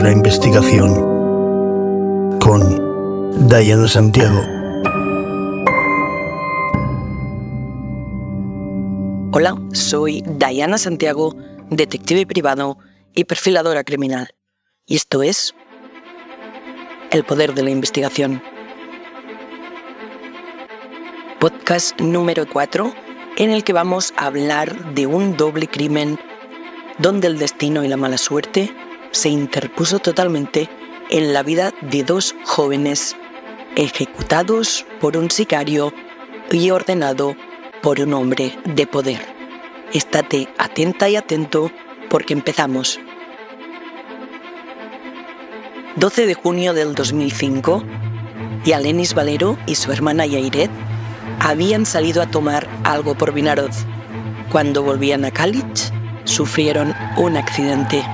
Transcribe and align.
de 0.00 0.04
la 0.04 0.12
investigación 0.12 0.94
con 2.38 3.48
Diana 3.48 3.86
Santiago. 3.86 4.40
Hola, 9.32 9.60
soy 9.72 10.22
Diana 10.22 10.78
Santiago, 10.78 11.36
detective 11.68 12.24
privado 12.24 12.78
y 13.14 13.24
perfiladora 13.24 13.84
criminal. 13.84 14.34
Y 14.86 14.96
esto 14.96 15.22
es 15.22 15.54
El 17.10 17.24
poder 17.24 17.52
de 17.52 17.64
la 17.64 17.70
investigación. 17.70 18.42
Podcast 21.40 22.00
número 22.00 22.46
4 22.50 22.94
en 23.36 23.50
el 23.50 23.64
que 23.64 23.74
vamos 23.74 24.14
a 24.16 24.26
hablar 24.26 24.94
de 24.94 25.06
un 25.06 25.36
doble 25.36 25.66
crimen 25.66 26.18
donde 26.98 27.26
el 27.26 27.38
destino 27.38 27.84
y 27.84 27.88
la 27.88 27.96
mala 27.98 28.16
suerte 28.16 28.74
se 29.10 29.28
interpuso 29.28 29.98
totalmente 29.98 30.68
en 31.10 31.32
la 31.32 31.42
vida 31.42 31.72
de 31.80 32.04
dos 32.04 32.34
jóvenes 32.44 33.16
ejecutados 33.76 34.86
por 35.00 35.16
un 35.16 35.30
sicario 35.30 35.92
y 36.50 36.70
ordenado 36.70 37.36
por 37.82 38.00
un 38.00 38.14
hombre 38.14 38.58
de 38.64 38.86
poder. 38.86 39.20
Estate 39.92 40.48
atenta 40.58 41.08
y 41.08 41.16
atento 41.16 41.70
porque 42.08 42.34
empezamos. 42.34 43.00
12 45.96 46.26
de 46.26 46.34
junio 46.34 46.72
del 46.72 46.94
2005, 46.94 47.82
y 48.64 48.72
Alenis 48.72 49.14
Valero 49.14 49.58
y 49.66 49.74
su 49.74 49.92
hermana 49.92 50.26
Yairet 50.26 50.70
habían 51.40 51.86
salido 51.86 52.22
a 52.22 52.26
tomar 52.26 52.68
algo 52.84 53.14
por 53.14 53.32
Vinaroz. 53.32 53.84
Cuando 54.50 54.82
volvían 54.82 55.24
a 55.24 55.30
Kalich, 55.30 55.92
sufrieron 56.24 56.94
un 57.16 57.36
accidente. 57.36 58.04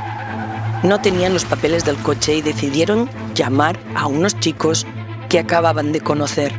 No 0.82 1.00
tenían 1.00 1.32
los 1.32 1.44
papeles 1.44 1.84
del 1.84 1.96
coche 1.96 2.36
y 2.36 2.42
decidieron 2.42 3.08
llamar 3.34 3.78
a 3.94 4.06
unos 4.06 4.38
chicos 4.38 4.86
que 5.28 5.38
acababan 5.38 5.92
de 5.92 6.00
conocer 6.00 6.52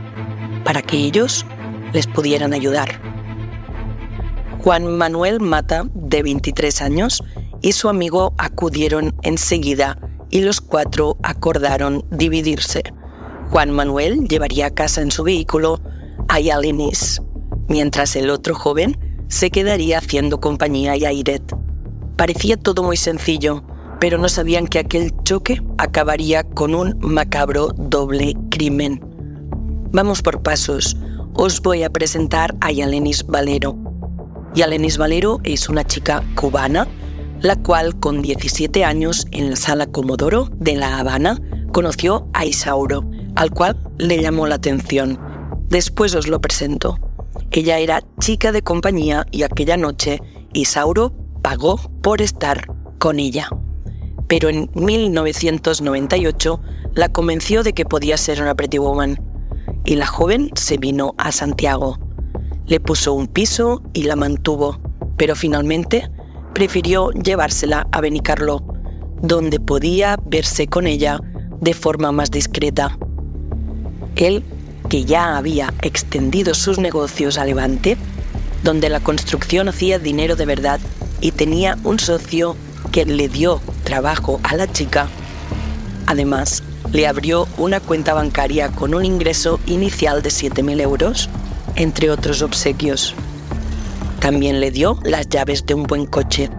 para 0.63 0.81
que 0.81 0.97
ellos 0.97 1.45
les 1.93 2.07
pudieran 2.07 2.53
ayudar. 2.53 2.99
Juan 4.59 4.97
Manuel 4.97 5.39
Mata, 5.39 5.85
de 5.93 6.23
23 6.23 6.81
años, 6.81 7.23
y 7.61 7.71
su 7.71 7.89
amigo 7.89 8.33
acudieron 8.37 9.15
enseguida 9.21 9.97
y 10.29 10.41
los 10.41 10.61
cuatro 10.61 11.17
acordaron 11.23 12.05
dividirse. 12.11 12.83
Juan 13.49 13.71
Manuel 13.71 14.27
llevaría 14.27 14.67
a 14.67 14.73
casa 14.73 15.01
en 15.01 15.11
su 15.11 15.23
vehículo 15.23 15.79
a 16.27 16.39
Yalenis, 16.39 17.21
mientras 17.69 18.15
el 18.15 18.29
otro 18.29 18.55
joven 18.55 18.97
se 19.29 19.51
quedaría 19.51 19.99
haciendo 19.99 20.41
compañía 20.41 20.93
a 20.93 20.97
Yairet. 20.97 21.55
Parecía 22.17 22.57
todo 22.57 22.83
muy 22.83 22.97
sencillo, 22.97 23.63
pero 23.99 24.17
no 24.17 24.29
sabían 24.29 24.67
que 24.67 24.79
aquel 24.79 25.11
choque 25.23 25.61
acabaría 25.77 26.43
con 26.43 26.75
un 26.75 26.97
macabro 26.99 27.69
doble 27.77 28.35
crimen. 28.49 29.01
Vamos 29.91 30.21
por 30.21 30.41
pasos. 30.41 30.97
Os 31.33 31.61
voy 31.61 31.83
a 31.83 31.89
presentar 31.89 32.55
a 32.61 32.71
Yalenis 32.71 33.25
Valero. 33.25 33.77
Yalenis 34.53 34.97
Valero 34.97 35.39
es 35.43 35.69
una 35.69 35.85
chica 35.85 36.23
cubana, 36.35 36.87
la 37.41 37.55
cual 37.55 37.99
con 37.99 38.21
17 38.21 38.83
años 38.83 39.27
en 39.31 39.51
la 39.51 39.55
sala 39.55 39.87
Comodoro 39.87 40.49
de 40.53 40.75
La 40.75 40.97
Habana 40.99 41.39
conoció 41.71 42.27
a 42.33 42.45
Isauro, 42.45 43.03
al 43.35 43.51
cual 43.51 43.77
le 43.97 44.21
llamó 44.21 44.47
la 44.47 44.55
atención 44.55 45.19
Después 45.69 46.15
os 46.15 46.27
lo 46.27 46.39
presento. 46.39 46.97
Ella 47.51 47.79
era 47.79 48.01
chica 48.19 48.51
de 48.51 48.61
compañía 48.61 49.25
y 49.31 49.43
aquella 49.43 49.75
noche 49.75 50.21
Isauro 50.53 51.13
pagó 51.41 51.77
por 52.01 52.21
estar 52.21 52.67
con 52.97 53.19
ella. 53.19 53.49
Pero 54.27 54.49
en 54.49 54.69
1998 54.75 56.59
la 56.93 57.09
convenció 57.09 57.63
de 57.63 57.73
que 57.73 57.85
podía 57.85 58.17
ser 58.17 58.41
una 58.41 58.55
pretty 58.55 58.77
woman 58.77 59.19
y 59.85 59.95
la 59.95 60.05
joven 60.05 60.51
se 60.55 60.77
vino 60.77 61.15
a 61.17 61.31
Santiago. 61.31 61.97
Le 62.65 62.79
puso 62.79 63.13
un 63.13 63.27
piso 63.27 63.81
y 63.93 64.03
la 64.03 64.15
mantuvo, 64.15 64.79
pero 65.15 65.35
finalmente 65.35 66.09
prefirió 66.53 67.11
llevársela 67.11 67.87
a 67.91 68.01
Benicarlo, 68.01 68.63
donde 69.21 69.59
podía 69.59 70.17
verse 70.25 70.67
con 70.67 70.87
ella 70.87 71.19
de 71.61 71.73
forma 71.73 72.11
más 72.11 72.31
discreta. 72.31 72.97
Él 74.15 74.43
que 74.89 75.05
ya 75.05 75.37
había 75.37 75.73
extendido 75.81 76.53
sus 76.53 76.79
negocios 76.79 77.37
a 77.37 77.45
Levante, 77.45 77.97
donde 78.63 78.89
la 78.89 78.99
construcción 78.99 79.69
hacía 79.69 79.99
dinero 79.99 80.35
de 80.35 80.45
verdad 80.45 80.79
y 81.21 81.31
tenía 81.31 81.77
un 81.83 81.99
socio 81.99 82.55
que 82.91 83.05
le 83.05 83.29
dio 83.29 83.61
trabajo 83.83 84.39
a 84.43 84.55
la 84.55 84.71
chica. 84.71 85.07
Además, 86.05 86.63
le 86.91 87.07
abrió 87.07 87.47
una 87.57 87.79
cuenta 87.79 88.13
bancaria 88.13 88.69
con 88.69 88.93
un 88.93 89.05
ingreso 89.05 89.59
inicial 89.65 90.21
de 90.21 90.29
7.000 90.29 90.81
euros, 90.81 91.29
entre 91.75 92.09
otros 92.09 92.41
obsequios. 92.41 93.13
También 94.19 94.59
le 94.59 94.71
dio 94.71 94.99
las 95.03 95.29
llaves 95.29 95.65
de 95.65 95.73
un 95.73 95.83
buen 95.83 96.05
coche. 96.05 96.49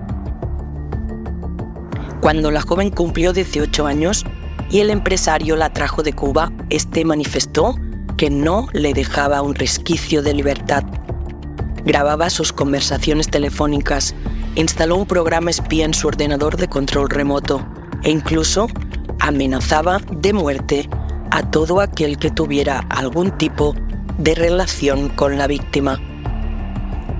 Cuando 2.20 2.50
la 2.50 2.60
joven 2.60 2.90
cumplió 2.90 3.32
18 3.32 3.86
años 3.86 4.24
y 4.70 4.80
el 4.80 4.90
empresario 4.90 5.56
la 5.56 5.72
trajo 5.72 6.02
de 6.02 6.12
Cuba, 6.12 6.52
este 6.68 7.04
manifestó 7.04 7.74
que 8.16 8.28
no 8.28 8.68
le 8.72 8.92
dejaba 8.92 9.42
un 9.42 9.54
resquicio 9.54 10.22
de 10.22 10.34
libertad. 10.34 10.84
Grababa 11.84 12.28
sus 12.28 12.52
conversaciones 12.52 13.28
telefónicas, 13.28 14.14
instaló 14.60 14.96
un 14.96 15.06
programa 15.06 15.50
espía 15.50 15.84
en 15.84 15.94
su 15.94 16.08
ordenador 16.08 16.56
de 16.56 16.68
control 16.68 17.08
remoto 17.08 17.64
e 18.02 18.10
incluso 18.10 18.66
amenazaba 19.20 19.98
de 20.10 20.32
muerte 20.32 20.88
a 21.30 21.48
todo 21.48 21.80
aquel 21.80 22.18
que 22.18 22.30
tuviera 22.30 22.80
algún 22.88 23.30
tipo 23.38 23.74
de 24.18 24.34
relación 24.34 25.10
con 25.10 25.38
la 25.38 25.46
víctima. 25.46 26.00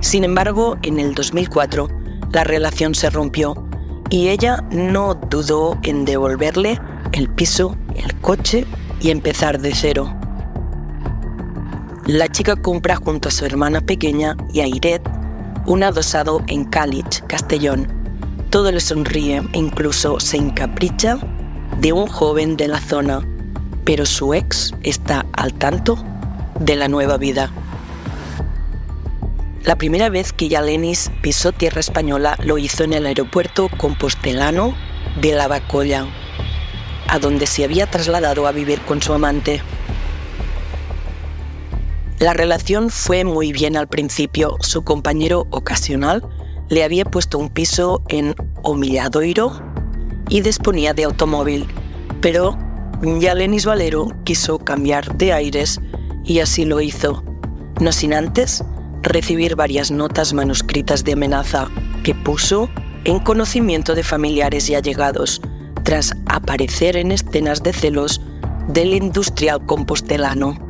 Sin 0.01 0.25
embargo, 0.25 0.79
en 0.83 0.99
el 0.99 1.15
2004, 1.15 1.89
la 2.33 2.43
relación 2.43 2.97
se 2.97 3.09
rompió 3.09 3.55
y 4.11 4.29
ella 4.29 4.65
no 4.73 5.15
dudó 5.15 5.79
en 5.85 6.05
devolverle 6.05 6.81
el 7.13 7.29
piso, 7.29 7.77
el 7.95 8.19
coche 8.21 8.67
y 9.01 9.11
empezar 9.11 9.61
de 9.61 9.75
cero. 9.75 10.13
La 12.07 12.27
chica 12.29 12.57
compra 12.57 12.97
junto 12.97 13.29
a 13.29 13.33
su 13.33 13.45
hermana 13.45 13.81
pequeña 13.81 14.37
y 14.53 14.61
a 14.61 14.67
un 15.69 15.83
adosado 15.83 16.43
en 16.47 16.65
Calich, 16.65 17.23
Castellón. 17.27 17.87
Todo 18.49 18.73
le 18.73 18.81
sonríe 18.81 19.43
e 19.53 19.59
incluso 19.59 20.19
se 20.19 20.39
encapricha 20.39 21.19
de 21.79 21.93
un 21.93 22.07
joven 22.07 22.57
de 22.57 22.69
la 22.69 22.81
zona, 22.81 23.21
pero 23.85 24.07
su 24.07 24.33
ex 24.33 24.73
está 24.83 25.27
al 25.33 25.53
tanto 25.53 26.03
de 26.59 26.75
la 26.75 26.89
nueva 26.89 27.19
vida. 27.19 27.53
La 29.63 29.77
primera 29.77 30.09
vez 30.09 30.33
que 30.33 30.49
Yalenis 30.49 31.11
pisó 31.21 31.53
tierra 31.53 31.81
española 31.81 32.39
lo 32.43 32.57
hizo 32.57 32.85
en 32.85 32.95
el 32.95 33.05
aeropuerto 33.05 33.69
compostelano 33.77 34.75
de 35.21 35.33
La 35.33 35.49
Bacolla, 35.49 36.07
a 37.09 37.19
donde 37.19 37.47
se 37.47 37.65
había 37.65 37.87
trasladado 37.87 38.47
a 38.47 38.53
vivir 38.53 38.81
con 38.81 39.03
su 39.03 39.13
amante. 39.13 39.61
La 42.19 42.35
relación 42.35 42.91
fue 42.91 43.25
muy 43.25 43.53
bien 43.53 43.77
al 43.77 43.87
principio. 43.87 44.57
Su 44.59 44.83
compañero 44.83 45.47
ocasional 45.51 46.29
le 46.69 46.83
había 46.83 47.05
puesto 47.05 47.39
un 47.39 47.49
piso 47.49 48.03
en 48.09 48.35
Humilladoiro 48.65 49.53
y 50.29 50.41
disponía 50.41 50.95
de 50.95 51.05
automóvil, 51.05 51.69
pero 52.21 52.59
Yalenis 53.03 53.67
Valero 53.67 54.09
quiso 54.25 54.59
cambiar 54.59 55.17
de 55.17 55.33
aires 55.33 55.81
y 56.25 56.41
así 56.41 56.65
lo 56.65 56.81
hizo, 56.81 57.23
no 57.81 57.93
sin 57.93 58.13
antes 58.13 58.65
recibir 59.03 59.55
varias 59.55 59.93
notas 59.93 60.33
manuscritas 60.33 61.05
de 61.05 61.13
amenaza 61.13 61.69
que 62.03 62.17
puso 62.17 62.69
en 63.05 63.21
conocimiento 63.21 63.95
de 63.95 64.03
familiares 64.03 64.69
y 64.69 64.75
allegados, 64.75 65.41
tras 65.85 66.17
aparecer 66.27 66.97
en 66.97 67.13
escenas 67.13 67.63
de 67.63 67.73
celos 67.73 68.21
del 68.67 68.93
industrial 68.93 69.65
compostelano 69.65 70.68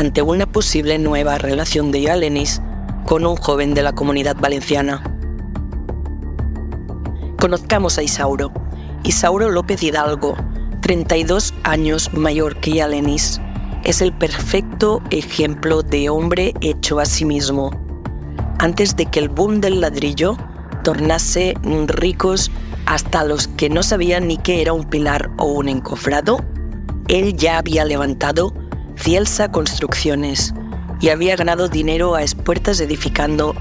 ante 0.00 0.22
una 0.22 0.46
posible 0.46 0.98
nueva 0.98 1.36
relación 1.36 1.92
de 1.92 2.00
Yalenis 2.00 2.62
con 3.04 3.26
un 3.26 3.36
joven 3.36 3.74
de 3.74 3.82
la 3.82 3.92
comunidad 3.92 4.34
valenciana. 4.34 5.02
Conozcamos 7.38 7.98
a 7.98 8.02
Isauro. 8.02 8.50
Isauro 9.04 9.50
López 9.50 9.82
Hidalgo, 9.82 10.36
32 10.80 11.52
años 11.64 12.14
mayor 12.14 12.56
que 12.60 12.76
Yalenis, 12.76 13.42
es 13.84 14.00
el 14.00 14.14
perfecto 14.14 15.02
ejemplo 15.10 15.82
de 15.82 16.08
hombre 16.08 16.54
hecho 16.62 16.98
a 16.98 17.04
sí 17.04 17.26
mismo. 17.26 17.70
Antes 18.58 18.96
de 18.96 19.04
que 19.04 19.18
el 19.18 19.28
boom 19.28 19.60
del 19.60 19.82
ladrillo 19.82 20.38
tornase 20.82 21.52
ricos 21.88 22.50
hasta 22.86 23.22
los 23.22 23.48
que 23.48 23.68
no 23.68 23.82
sabían 23.82 24.28
ni 24.28 24.38
qué 24.38 24.62
era 24.62 24.72
un 24.72 24.84
pilar 24.84 25.30
o 25.36 25.44
un 25.44 25.68
encofrado, 25.68 26.42
él 27.08 27.36
ya 27.36 27.58
había 27.58 27.84
levantado 27.84 28.54
Cielsa 29.00 29.50
Construcciones 29.50 30.52
y 31.00 31.08
había 31.08 31.34
ganado 31.34 31.68
dinero 31.68 32.14
a 32.14 32.22
expuertas 32.22 32.80
edificando 32.80 33.54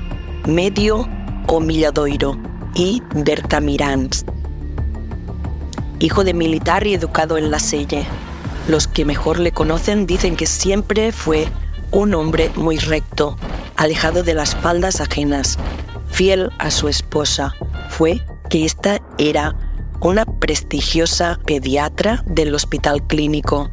medio 0.45 1.07
o 1.47 1.61
milladoiro, 1.61 2.37
y 2.75 3.01
Berta 3.15 3.61
Mirans. 3.61 4.25
Hijo 5.99 6.25
de 6.25 6.33
militar 6.33 6.85
y 6.85 6.93
educado 6.93 7.37
en 7.37 7.51
la 7.51 7.59
Selle, 7.59 8.05
los 8.67 8.87
que 8.87 9.05
mejor 9.05 9.39
le 9.39 9.53
conocen 9.53 10.05
dicen 10.05 10.35
que 10.35 10.45
siempre 10.45 11.13
fue 11.13 11.47
un 11.91 12.13
hombre 12.15 12.51
muy 12.55 12.77
recto, 12.77 13.37
alejado 13.77 14.23
de 14.23 14.33
las 14.33 14.55
faldas 14.57 14.99
ajenas, 14.99 15.57
fiel 16.09 16.51
a 16.59 16.69
su 16.69 16.89
esposa. 16.89 17.55
Fue 17.89 18.21
que 18.49 18.65
esta 18.65 19.01
era 19.17 19.55
una 20.01 20.25
prestigiosa 20.25 21.39
pediatra 21.45 22.23
del 22.27 22.53
hospital 22.53 23.07
clínico 23.07 23.71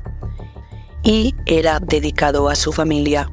y 1.07 1.37
era 1.47 1.79
dedicado 1.79 2.49
a 2.49 2.57
su 2.57 2.73
familia. 2.73 3.31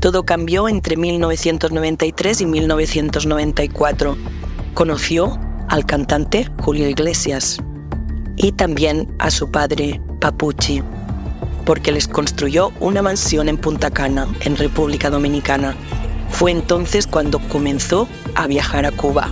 Todo 0.00 0.24
cambió 0.24 0.68
entre 0.68 0.96
1993 0.96 2.40
y 2.40 2.46
1994. 2.46 4.16
Conoció 4.74 5.38
al 5.68 5.86
cantante 5.86 6.50
Julio 6.60 6.88
Iglesias 6.88 7.58
y 8.36 8.50
también 8.50 9.14
a 9.20 9.30
su 9.30 9.52
padre 9.52 10.00
Papucci 10.20 10.82
porque 11.64 11.92
les 11.92 12.08
construyó 12.08 12.72
una 12.80 13.02
mansión 13.02 13.48
en 13.48 13.56
Punta 13.56 13.92
Cana, 13.92 14.26
en 14.40 14.56
República 14.56 15.08
Dominicana. 15.08 15.76
Fue 16.28 16.50
entonces 16.50 17.06
cuando 17.06 17.38
comenzó 17.38 18.08
a 18.34 18.48
viajar 18.48 18.84
a 18.84 18.90
Cuba 18.90 19.28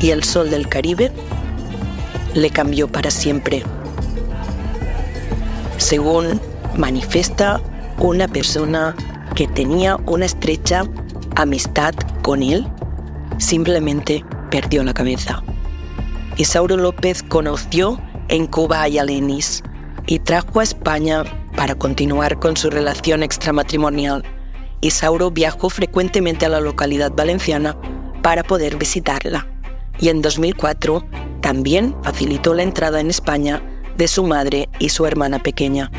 y 0.00 0.12
el 0.12 0.24
sol 0.24 0.48
del 0.48 0.66
Caribe 0.66 1.12
le 2.32 2.48
cambió 2.48 2.88
para 2.88 3.10
siempre. 3.10 3.64
Según 5.76 6.40
manifiesta 6.78 7.60
una 7.98 8.28
persona 8.28 8.96
que 9.34 9.46
tenía 9.46 9.96
una 10.06 10.24
estrecha 10.24 10.84
amistad 11.36 11.94
con 12.22 12.42
él, 12.42 12.66
simplemente 13.38 14.24
perdió 14.50 14.82
la 14.82 14.94
cabeza. 14.94 15.42
Isauro 16.36 16.76
López 16.76 17.22
conoció 17.22 18.00
en 18.28 18.46
Cuba 18.46 18.82
a 18.82 18.88
Yalenis 18.88 19.62
y 20.06 20.20
trajo 20.20 20.60
a 20.60 20.62
España 20.62 21.24
para 21.56 21.74
continuar 21.74 22.38
con 22.38 22.56
su 22.56 22.70
relación 22.70 23.22
extramatrimonial, 23.22 24.22
Isauro 24.80 25.32
viajó 25.32 25.70
frecuentemente 25.70 26.46
a 26.46 26.48
la 26.48 26.60
localidad 26.60 27.10
valenciana 27.10 27.76
para 28.22 28.44
poder 28.44 28.76
visitarla 28.76 29.48
y 29.98 30.08
en 30.08 30.22
2004 30.22 31.04
también 31.40 31.96
facilitó 32.04 32.54
la 32.54 32.62
entrada 32.62 33.00
en 33.00 33.10
España 33.10 33.60
de 33.96 34.06
su 34.06 34.22
madre 34.22 34.68
y 34.78 34.90
su 34.90 35.06
hermana 35.06 35.40
pequeña. 35.40 35.90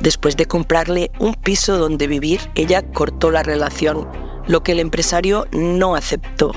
Después 0.00 0.36
de 0.36 0.46
comprarle 0.46 1.10
un 1.18 1.34
piso 1.34 1.76
donde 1.76 2.06
vivir, 2.06 2.40
ella 2.54 2.82
cortó 2.82 3.30
la 3.30 3.42
relación, 3.42 4.08
lo 4.46 4.62
que 4.62 4.72
el 4.72 4.80
empresario 4.80 5.46
no 5.52 5.94
aceptó, 5.94 6.52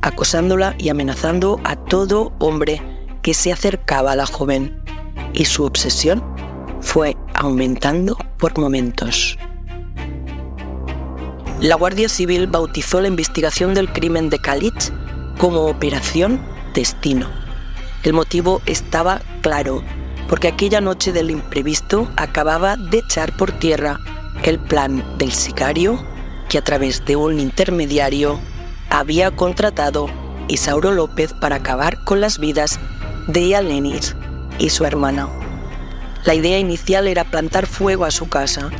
acosándola 0.00 0.76
y 0.78 0.90
amenazando 0.90 1.60
a 1.64 1.76
todo 1.76 2.32
hombre 2.38 2.80
que 3.22 3.34
se 3.34 3.52
acercaba 3.52 4.12
a 4.12 4.16
la 4.16 4.26
joven. 4.26 4.80
Y 5.32 5.46
su 5.46 5.64
obsesión 5.64 6.22
fue 6.80 7.16
aumentando 7.34 8.16
por 8.38 8.56
momentos. 8.58 9.36
La 11.60 11.74
Guardia 11.76 12.08
Civil 12.08 12.46
bautizó 12.46 13.00
la 13.00 13.08
investigación 13.08 13.74
del 13.74 13.92
crimen 13.92 14.30
de 14.30 14.38
Khalid 14.38 14.74
como 15.38 15.66
Operación 15.66 16.44
Destino. 16.74 17.28
El 18.02 18.12
motivo 18.12 18.60
estaba 18.66 19.22
claro, 19.40 19.82
porque 20.28 20.48
aquella 20.48 20.80
noche 20.80 21.12
del 21.12 21.30
imprevisto 21.30 22.10
acababa 22.16 22.76
de 22.76 22.98
echar 22.98 23.36
por 23.36 23.52
tierra 23.52 24.00
el 24.42 24.58
plan 24.58 25.04
del 25.18 25.32
sicario 25.32 26.04
que 26.48 26.58
a 26.58 26.64
través 26.64 27.04
de 27.04 27.16
un 27.16 27.40
intermediario 27.40 28.40
había 28.90 29.30
contratado 29.30 30.08
Isauro 30.48 30.92
López 30.92 31.32
para 31.32 31.56
acabar 31.56 32.04
con 32.04 32.20
las 32.20 32.38
vidas 32.38 32.78
de 33.26 33.48
Yalenis 33.48 34.14
y 34.58 34.70
su 34.70 34.84
hermana. 34.84 35.28
La 36.24 36.34
idea 36.34 36.58
inicial 36.58 37.06
era 37.06 37.24
plantar 37.24 37.66
fuego 37.66 38.04
a 38.04 38.10
su 38.10 38.28
casa, 38.28 38.70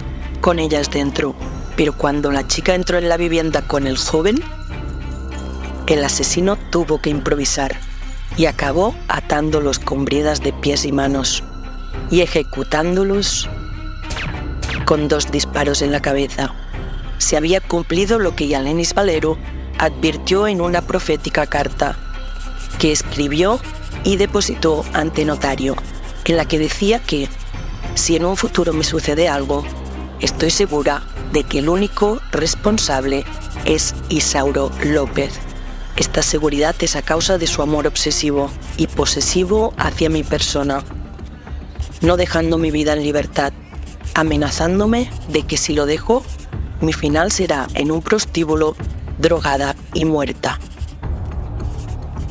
con 0.41 0.59
ellas 0.59 0.91
dentro, 0.91 1.35
pero 1.77 1.93
cuando 1.97 2.31
la 2.31 2.47
chica 2.47 2.75
entró 2.75 2.99
en 2.99 3.09
la 3.09 3.17
vivienda 3.17 3.63
con 3.63 3.87
el 3.87 3.99
joven, 3.99 4.43
el 5.87 6.05
asesino 6.05 6.57
tuvo 6.71 7.01
que 7.01 7.11
improvisar 7.11 7.77
y 8.37 8.47
acabó 8.47 8.95
atándolos 9.09 9.79
con 9.79 10.05
bridas 10.05 10.41
de 10.41 10.53
pies 10.53 10.85
y 10.85 10.93
manos 10.93 11.43
y 12.11 12.21
ejecutándolos 12.21 13.49
con 14.85 15.09
dos 15.09 15.31
disparos 15.31 15.83
en 15.83 15.93
la 15.93 16.01
cabeza. 16.01 16.55
Se 17.19 17.37
había 17.37 17.61
cumplido 17.61 18.19
lo 18.19 18.35
que 18.35 18.49
Yalenis 18.49 18.95
Valero 18.95 19.39
advirtió 19.79 20.47
en 20.47 20.61
una 20.61 20.83
profética 20.83 21.47
carta 21.47 21.97
que 22.79 22.93
escribió 22.93 23.61
y 24.03 24.17
depositó 24.17 24.85
ante 24.93 25.25
notario 25.25 25.77
en 26.25 26.37
la 26.37 26.47
que 26.47 26.59
decía 26.59 27.01
que 27.01 27.29
si 27.95 28.17
en 28.17 28.25
un 28.25 28.37
futuro 28.37 28.73
me 28.73 28.85
sucede 28.85 29.29
algo, 29.29 29.65
estoy 30.21 30.51
segura 30.51 31.03
de 31.33 31.45
que 31.45 31.59
el 31.59 31.69
único 31.69 32.21
responsable 32.33 33.25
es 33.65 33.95
Isauro 34.09 34.71
López. 34.85 35.39
Esta 35.97 36.23
seguridad 36.23 36.75
es 36.81 36.97
a 36.97 37.03
causa 37.03 37.39
de 37.39 37.47
su 37.47 37.63
amor 37.63 37.87
obsesivo 37.87 38.51
y 38.77 38.89
posesivo 38.89 39.73
hacia 39.77 40.11
mi 40.11 40.25
persona, 40.25 40.83
no 42.01 42.17
dejando 42.17 42.59
mi 42.59 42.73
vida 42.73 42.95
en 42.95 43.03
libertad, 43.03 43.53
amenazándome 44.15 45.09
de 45.29 45.45
que 45.45 45.57
si 45.57 45.73
lo 45.73 45.87
dejo, 45.87 46.25
mi 46.81 46.93
final 46.93 47.31
será 47.31 47.69
en 47.75 47.93
un 47.93 48.03
prostíbulo, 48.03 48.75
drogada 49.19 49.77
y 49.95 50.05
muerta. 50.05 50.59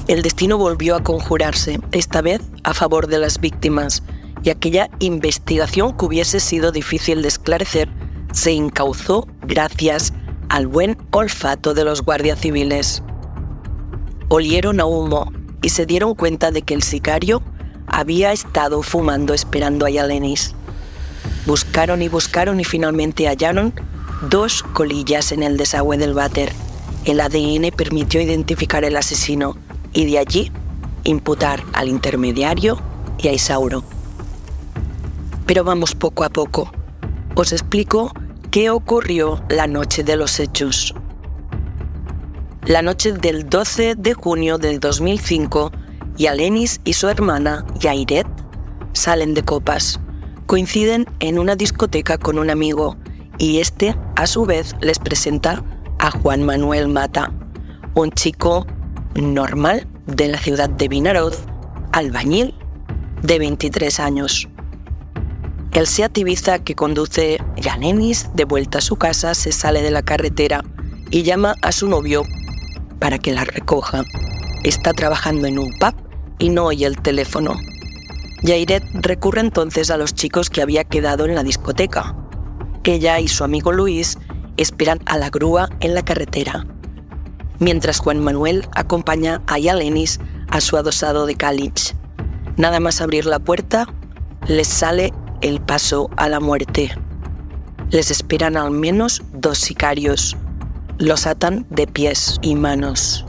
El 0.08 0.24
destino 0.24 0.58
volvió 0.58 0.98
a 0.98 1.04
conjurarse, 1.04 1.80
esta 1.94 2.22
vez 2.22 2.42
a 2.64 2.74
favor 2.74 3.08
de 3.08 3.20
las 3.20 3.40
víctimas, 3.40 4.04
y 4.44 4.50
aquella 4.50 4.90
investigación 5.00 5.96
que 5.96 6.04
hubiese 6.04 6.42
sido 6.42 6.74
difícil 6.74 7.22
de 7.22 7.30
esclarecer 7.30 7.88
se 8.34 8.52
incauzó 8.52 9.28
gracias 9.42 10.12
al 10.50 10.68
buen 10.68 10.98
olfato 11.12 11.74
de 11.74 11.86
los 11.86 12.02
guardias 12.02 12.42
civiles. 12.42 13.02
Olieron 14.30 14.80
a 14.80 14.86
humo 14.86 15.32
y 15.62 15.70
se 15.70 15.86
dieron 15.86 16.16
cuenta 16.16 16.52
de 16.52 16.62
que 16.62 16.74
el 16.74 16.84
sicario 16.84 17.42
había 17.88 18.32
estado 18.32 18.82
fumando 18.82 19.34
esperando 19.34 19.86
a 19.86 19.90
Yalenis. 19.90 20.56
Buscaron 21.46 22.02
y 22.02 22.08
buscaron 22.08 22.60
y 22.60 22.64
finalmente 22.64 23.28
hallaron 23.28 23.74
dos 24.30 24.64
colillas 24.64 25.32
en 25.32 25.44
el 25.44 25.58
desagüe 25.58 25.98
del 25.98 26.14
váter. 26.14 26.52
El 27.06 27.20
ADN 27.20 27.72
permitió 27.76 28.22
identificar 28.22 28.84
el 28.86 28.96
asesino 28.96 29.58
y 29.92 30.06
de 30.06 30.20
allí 30.20 30.52
imputar 31.04 31.64
al 31.74 31.90
intermediario 31.90 32.80
y 33.20 33.28
a 33.28 33.34
Isauro. 33.34 33.84
Pero 35.46 35.64
vamos 35.64 35.96
poco 35.96 36.24
a 36.24 36.30
poco. 36.30 36.72
Os 37.36 37.52
explico 37.52 38.12
qué 38.52 38.70
ocurrió 38.70 39.44
la 39.50 39.68
noche 39.68 40.04
de 40.04 40.16
los 40.16 40.40
hechos. 40.40 40.96
La 42.66 42.82
noche 42.82 43.12
del 43.12 43.50
12 43.50 43.96
de 43.96 44.14
junio 44.14 44.58
del 44.58 44.80
2005, 44.80 45.74
Yalenis 46.16 46.80
y 46.86 46.94
su 46.94 47.10
hermana, 47.10 47.66
Yairet, 47.78 48.26
salen 48.94 49.34
de 49.34 49.44
copas. 49.44 50.00
Coinciden 50.46 51.06
en 51.20 51.40
una 51.40 51.58
discoteca 51.58 52.18
con 52.18 52.40
un 52.40 52.50
amigo 52.50 52.96
y 53.38 53.60
este, 53.60 53.98
a 54.16 54.28
su 54.28 54.46
vez, 54.46 54.78
les 54.80 54.98
presenta 54.98 55.62
a 56.00 56.10
Juan 56.12 56.44
Manuel 56.44 56.88
Mata, 56.88 57.34
un 57.96 58.12
chico 58.12 58.66
normal 59.14 59.86
de 60.08 60.30
la 60.30 60.38
ciudad 60.38 60.70
de 60.70 60.88
Vinaroz, 60.88 61.40
albañil 61.92 62.56
de 63.24 63.40
23 63.40 64.00
años. 64.00 64.48
El 65.74 65.86
Seat 65.86 66.18
Ibiza 66.18 66.60
que 66.60 66.76
conduce 66.76 67.44
Yanenis 67.58 68.30
de 68.36 68.46
vuelta 68.46 68.78
a 68.78 68.82
su 68.82 68.96
casa 68.96 69.34
se 69.34 69.52
sale 69.52 69.82
de 69.82 69.92
la 69.92 70.04
carretera 70.04 70.64
y 71.12 71.24
llama 71.24 71.56
a 71.62 71.74
su 71.74 71.90
novio 71.90 72.24
para 73.04 73.20
que 73.20 73.34
la 73.34 73.44
recoja. 73.44 74.06
Está 74.64 74.94
trabajando 74.94 75.46
en 75.46 75.60
un 75.60 75.74
pub 75.74 75.94
y 76.40 76.48
no 76.48 76.68
oye 76.68 76.86
el 76.86 77.02
teléfono. 77.02 77.60
Jairet 78.44 78.82
recurre 78.94 79.42
entonces 79.42 79.92
a 79.92 79.98
los 79.98 80.14
chicos 80.14 80.50
que 80.50 80.62
había 80.62 80.86
quedado 80.86 81.26
en 81.26 81.36
la 81.36 81.44
discoteca. 81.44 82.16
Ella 82.86 83.20
y 83.20 83.28
su 83.28 83.44
amigo 83.44 83.74
Luis 83.74 84.18
esperan 84.56 85.02
a 85.06 85.18
la 85.18 85.30
grúa 85.30 85.68
en 85.82 85.96
la 85.96 86.06
carretera, 86.06 86.66
mientras 87.60 88.00
Juan 88.00 88.24
Manuel 88.24 88.70
acompaña 88.74 89.42
a 89.48 89.60
Yalenis 89.60 90.22
a 90.50 90.62
su 90.62 90.78
adosado 90.78 91.26
de 91.26 91.36
Calich. 91.36 91.98
Nada 92.56 92.80
más 92.80 93.02
abrir 93.02 93.26
la 93.26 93.40
puerta, 93.40 93.86
les 94.48 94.70
sale 94.70 95.12
el 95.42 95.60
paso 95.60 96.10
a 96.16 96.30
la 96.30 96.40
muerte. 96.40 96.96
Les 97.90 98.12
esperan 98.12 98.56
al 98.56 98.72
menos 98.72 99.24
dos 99.34 99.58
sicarios. 99.58 100.38
Los 101.00 101.26
atan 101.26 101.66
de 101.72 101.88
pies 101.88 102.38
y 102.44 102.54
manos. 102.54 103.26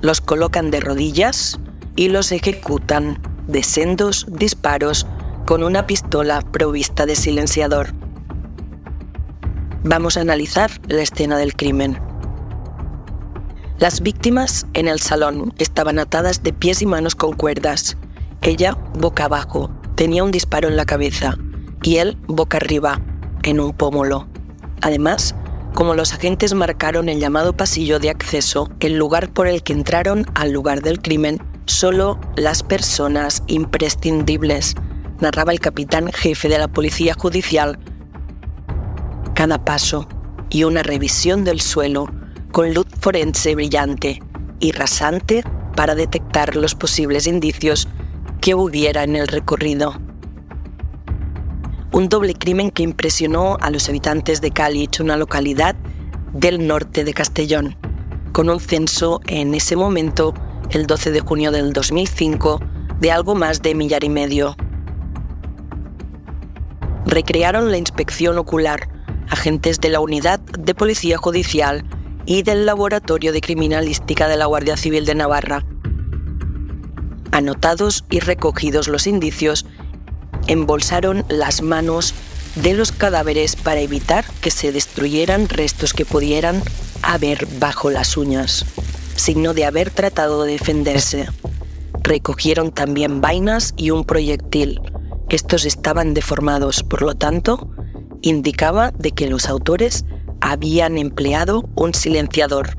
Los 0.00 0.22
colocan 0.22 0.70
de 0.70 0.80
rodillas 0.80 1.60
y 1.94 2.08
los 2.08 2.32
ejecutan 2.32 3.20
de 3.46 3.62
sendos 3.62 4.26
disparos 4.30 5.06
con 5.46 5.62
una 5.62 5.86
pistola 5.86 6.40
provista 6.40 7.04
de 7.04 7.16
silenciador. 7.16 7.88
Vamos 9.84 10.16
a 10.16 10.22
analizar 10.22 10.70
la 10.88 11.02
escena 11.02 11.36
del 11.36 11.54
crimen. 11.54 11.98
Las 13.78 14.00
víctimas 14.00 14.66
en 14.72 14.88
el 14.88 15.00
salón 15.00 15.52
estaban 15.58 15.98
atadas 15.98 16.42
de 16.42 16.54
pies 16.54 16.80
y 16.80 16.86
manos 16.86 17.14
con 17.14 17.34
cuerdas. 17.34 17.98
Ella 18.40 18.78
boca 18.98 19.26
abajo, 19.26 19.70
tenía 19.96 20.24
un 20.24 20.30
disparo 20.30 20.68
en 20.68 20.76
la 20.76 20.86
cabeza 20.86 21.36
y 21.82 21.96
él 21.96 22.16
boca 22.26 22.56
arriba, 22.56 23.02
en 23.42 23.60
un 23.60 23.72
pómulo. 23.74 24.26
Además, 24.80 25.34
como 25.74 25.94
los 25.94 26.12
agentes 26.12 26.54
marcaron 26.54 27.08
el 27.08 27.20
llamado 27.20 27.56
pasillo 27.56 27.98
de 27.98 28.10
acceso, 28.10 28.68
el 28.80 28.96
lugar 28.96 29.32
por 29.32 29.46
el 29.46 29.62
que 29.62 29.72
entraron 29.72 30.26
al 30.34 30.52
lugar 30.52 30.82
del 30.82 31.00
crimen, 31.00 31.38
solo 31.66 32.18
las 32.36 32.62
personas 32.62 33.42
imprescindibles, 33.46 34.74
narraba 35.20 35.52
el 35.52 35.60
capitán 35.60 36.10
jefe 36.12 36.48
de 36.48 36.58
la 36.58 36.68
Policía 36.68 37.14
Judicial. 37.14 37.78
Cada 39.34 39.64
paso 39.64 40.08
y 40.50 40.64
una 40.64 40.82
revisión 40.82 41.44
del 41.44 41.60
suelo 41.60 42.06
con 42.52 42.74
luz 42.74 42.86
forense 43.00 43.54
brillante 43.54 44.20
y 44.58 44.72
rasante 44.72 45.44
para 45.76 45.94
detectar 45.94 46.56
los 46.56 46.74
posibles 46.74 47.26
indicios 47.26 47.88
que 48.40 48.54
hubiera 48.54 49.04
en 49.04 49.16
el 49.16 49.28
recorrido. 49.28 49.94
Un 51.92 52.08
doble 52.08 52.34
crimen 52.34 52.70
que 52.70 52.84
impresionó 52.84 53.56
a 53.60 53.70
los 53.70 53.88
habitantes 53.88 54.40
de 54.40 54.52
Calich, 54.52 55.00
una 55.00 55.16
localidad 55.16 55.74
del 56.32 56.66
norte 56.66 57.02
de 57.02 57.12
Castellón, 57.12 57.76
con 58.32 58.48
un 58.48 58.60
censo 58.60 59.20
en 59.26 59.54
ese 59.54 59.74
momento, 59.74 60.32
el 60.70 60.86
12 60.86 61.10
de 61.10 61.20
junio 61.20 61.50
del 61.50 61.72
2005, 61.72 62.60
de 63.00 63.10
algo 63.10 63.34
más 63.34 63.60
de 63.62 63.74
millar 63.74 64.04
y 64.04 64.08
medio. 64.08 64.56
Recrearon 67.06 67.72
la 67.72 67.78
inspección 67.78 68.38
ocular 68.38 68.88
agentes 69.28 69.80
de 69.80 69.88
la 69.88 69.98
Unidad 69.98 70.38
de 70.38 70.74
Policía 70.76 71.16
Judicial 71.16 71.84
y 72.24 72.42
del 72.42 72.66
Laboratorio 72.66 73.32
de 73.32 73.40
Criminalística 73.40 74.28
de 74.28 74.36
la 74.36 74.46
Guardia 74.46 74.76
Civil 74.76 75.06
de 75.06 75.16
Navarra. 75.16 75.64
Anotados 77.32 78.04
y 78.10 78.20
recogidos 78.20 78.86
los 78.86 79.08
indicios, 79.08 79.66
embolsaron 80.50 81.24
las 81.28 81.62
manos 81.62 82.12
de 82.56 82.74
los 82.74 82.90
cadáveres 82.90 83.54
para 83.54 83.78
evitar 83.78 84.24
que 84.40 84.50
se 84.50 84.72
destruyeran 84.72 85.48
restos 85.48 85.92
que 85.92 86.04
pudieran 86.04 86.60
haber 87.02 87.46
bajo 87.60 87.88
las 87.88 88.16
uñas, 88.16 88.66
signo 89.14 89.54
de 89.54 89.64
haber 89.64 89.90
tratado 89.90 90.42
de 90.42 90.52
defenderse. 90.52 91.28
Recogieron 92.02 92.72
también 92.72 93.20
vainas 93.20 93.74
y 93.76 93.90
un 93.90 94.04
proyectil. 94.04 94.80
Estos 95.28 95.64
estaban 95.64 96.14
deformados, 96.14 96.82
por 96.82 97.02
lo 97.02 97.14
tanto, 97.14 97.70
indicaba 98.20 98.90
de 98.90 99.12
que 99.12 99.28
los 99.28 99.48
autores 99.48 100.04
habían 100.40 100.98
empleado 100.98 101.62
un 101.76 101.94
silenciador. 101.94 102.76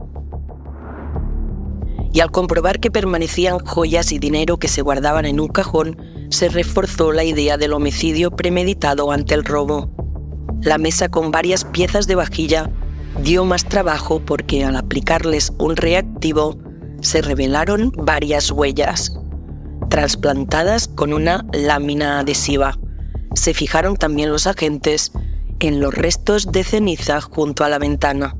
Y 2.11 2.19
al 2.19 2.31
comprobar 2.31 2.81
que 2.81 2.91
permanecían 2.91 3.59
joyas 3.59 4.11
y 4.11 4.19
dinero 4.19 4.57
que 4.57 4.67
se 4.67 4.81
guardaban 4.81 5.25
en 5.25 5.39
un 5.39 5.47
cajón, 5.47 5.95
se 6.31 6.47
reforzó 6.49 7.11
la 7.11 7.23
idea 7.23 7.57
del 7.57 7.73
homicidio 7.73 8.31
premeditado 8.31 9.11
ante 9.11 9.35
el 9.35 9.43
robo. 9.43 9.91
La 10.61 10.77
mesa 10.77 11.09
con 11.09 11.29
varias 11.29 11.65
piezas 11.65 12.07
de 12.07 12.15
vajilla 12.15 12.71
dio 13.21 13.45
más 13.45 13.65
trabajo 13.65 14.21
porque 14.25 14.63
al 14.63 14.77
aplicarles 14.77 15.51
un 15.59 15.75
reactivo 15.75 16.57
se 17.01 17.21
revelaron 17.21 17.91
varias 17.97 18.49
huellas, 18.51 19.13
trasplantadas 19.89 20.87
con 20.87 21.13
una 21.13 21.45
lámina 21.51 22.19
adhesiva. 22.19 22.79
Se 23.35 23.53
fijaron 23.53 23.97
también 23.97 24.31
los 24.31 24.47
agentes 24.47 25.11
en 25.59 25.79
los 25.81 25.93
restos 25.93 26.51
de 26.51 26.63
ceniza 26.63 27.19
junto 27.19 27.65
a 27.65 27.69
la 27.69 27.77
ventana, 27.77 28.37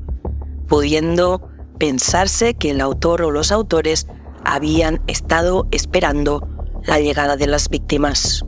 pudiendo 0.68 1.50
pensarse 1.78 2.54
que 2.54 2.72
el 2.72 2.80
autor 2.80 3.22
o 3.24 3.32
los 3.32 3.52
autores 3.52 4.08
habían 4.46 5.02
estado 5.08 5.68
esperando 5.72 6.48
la 6.84 7.00
llegada 7.00 7.38
de 7.38 7.48
las 7.48 7.70
víctimas. 7.70 8.44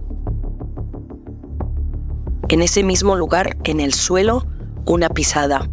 En 2.50 2.62
ese 2.62 2.84
mismo 2.84 3.16
lugar, 3.16 3.58
en 3.64 3.80
el 3.80 3.94
suelo, 3.94 4.46
una 4.86 5.10
pisada, 5.10 5.70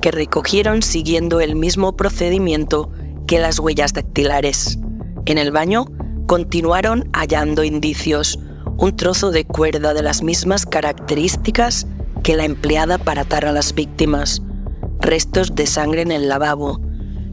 que 0.00 0.10
recogieron 0.10 0.82
siguiendo 0.82 1.40
el 1.40 1.56
mismo 1.56 1.96
procedimiento 1.96 2.90
que 3.26 3.38
las 3.38 3.58
huellas 3.58 3.92
dactilares. 3.92 4.78
En 5.26 5.38
el 5.38 5.50
baño 5.50 5.86
continuaron 6.26 7.08
hallando 7.12 7.64
indicios, 7.64 8.38
un 8.76 8.96
trozo 8.96 9.30
de 9.30 9.44
cuerda 9.44 9.94
de 9.94 10.02
las 10.02 10.22
mismas 10.22 10.66
características 10.66 11.86
que 12.22 12.36
la 12.36 12.44
empleada 12.44 12.98
para 12.98 13.22
atar 13.22 13.46
a 13.46 13.52
las 13.52 13.74
víctimas, 13.74 14.42
restos 15.00 15.54
de 15.54 15.66
sangre 15.66 16.02
en 16.02 16.12
el 16.12 16.28
lavabo, 16.28 16.80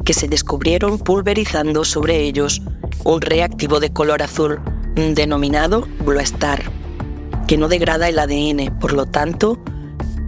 que 0.05 0.13
se 0.13 0.27
descubrieron 0.27 0.99
pulverizando 0.99 1.85
sobre 1.85 2.21
ellos 2.21 2.61
un 3.03 3.21
reactivo 3.21 3.79
de 3.79 3.91
color 3.91 4.21
azul 4.21 4.59
denominado 4.95 5.87
Blue 6.05 6.19
Star, 6.19 6.63
que 7.47 7.57
no 7.57 7.67
degrada 7.67 8.09
el 8.09 8.19
ADN, 8.19 8.77
por 8.79 8.93
lo 8.93 9.05
tanto, 9.05 9.59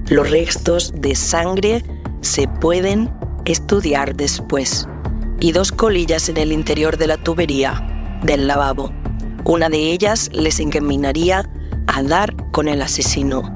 los 0.10 0.30
restos 0.30 0.94
de 0.96 1.16
sangre 1.16 1.84
se 2.22 2.48
pueden 2.48 3.12
estudiar 3.46 4.16
después. 4.16 4.88
Y 5.40 5.52
dos 5.52 5.72
colillas 5.72 6.30
en 6.30 6.38
el 6.38 6.52
interior 6.52 6.98
de 6.98 7.08
la 7.08 7.18
tubería 7.18 8.20
del 8.24 8.48
lavabo. 8.48 8.92
Una 9.44 9.70
de 9.70 9.92
ellas 9.92 10.30
les 10.34 10.60
encaminaría 10.60 11.50
a 11.88 12.02
dar 12.04 12.34
con 12.52 12.68
el 12.68 12.82
asesino 12.82 13.52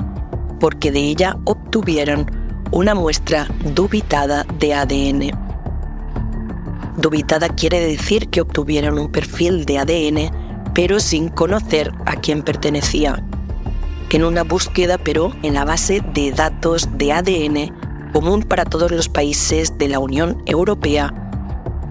porque 0.59 0.91
de 0.91 0.99
ella 0.99 1.37
obtuvieron 1.45 2.25
una 2.71 2.93
muestra 2.93 3.47
dubitada 3.73 4.45
de 4.59 4.73
ADN. 4.73 5.38
Dubitada 6.99 7.49
quiere 7.49 7.79
decir 7.79 8.29
que 8.29 8.41
obtuvieron 8.41 8.99
un 8.99 9.11
perfil 9.11 9.65
de 9.65 9.79
ADN, 9.79 10.73
pero 10.73 10.99
sin 10.99 11.29
conocer 11.29 11.91
a 12.05 12.15
quién 12.15 12.43
pertenecía. 12.43 13.23
En 14.11 14.23
una 14.23 14.43
búsqueda, 14.43 14.97
pero 14.97 15.33
en 15.43 15.53
la 15.53 15.65
base 15.65 16.01
de 16.13 16.31
datos 16.31 16.89
de 16.97 17.13
ADN 17.13 18.11
común 18.13 18.43
para 18.43 18.65
todos 18.65 18.91
los 18.91 19.07
países 19.07 19.77
de 19.77 19.87
la 19.87 19.99
Unión 19.99 20.41
Europea, 20.45 21.13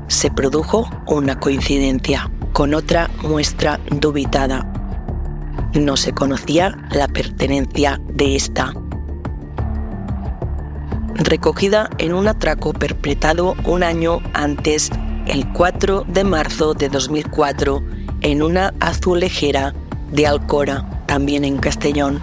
se 0.09 0.31
produjo 0.31 0.91
una 1.07 1.39
coincidencia 1.39 2.31
con 2.53 2.75
otra 2.75 3.09
muestra 3.23 3.79
dubitada 3.91 4.73
no 5.75 5.97
se 5.97 6.13
conocía 6.13 6.77
la 6.91 7.09
pertenencia 7.09 8.01
de 8.09 8.37
esta. 8.37 8.73
Recogida 11.19 11.91
en 11.99 12.15
un 12.15 12.29
atraco 12.29 12.73
perpetrado 12.73 13.57
un 13.65 13.83
año 13.83 14.21
antes, 14.35 14.89
el 15.27 15.53
4 15.53 16.05
de 16.07 16.23
marzo 16.23 16.75
de 16.75 16.89
2004, 16.89 17.83
en 18.21 18.41
una 18.41 18.73
azulejera 18.79 19.75
de 20.13 20.29
Alcora, 20.29 21.05
también 21.07 21.45
en 21.45 21.59
Castellón. 21.59 22.21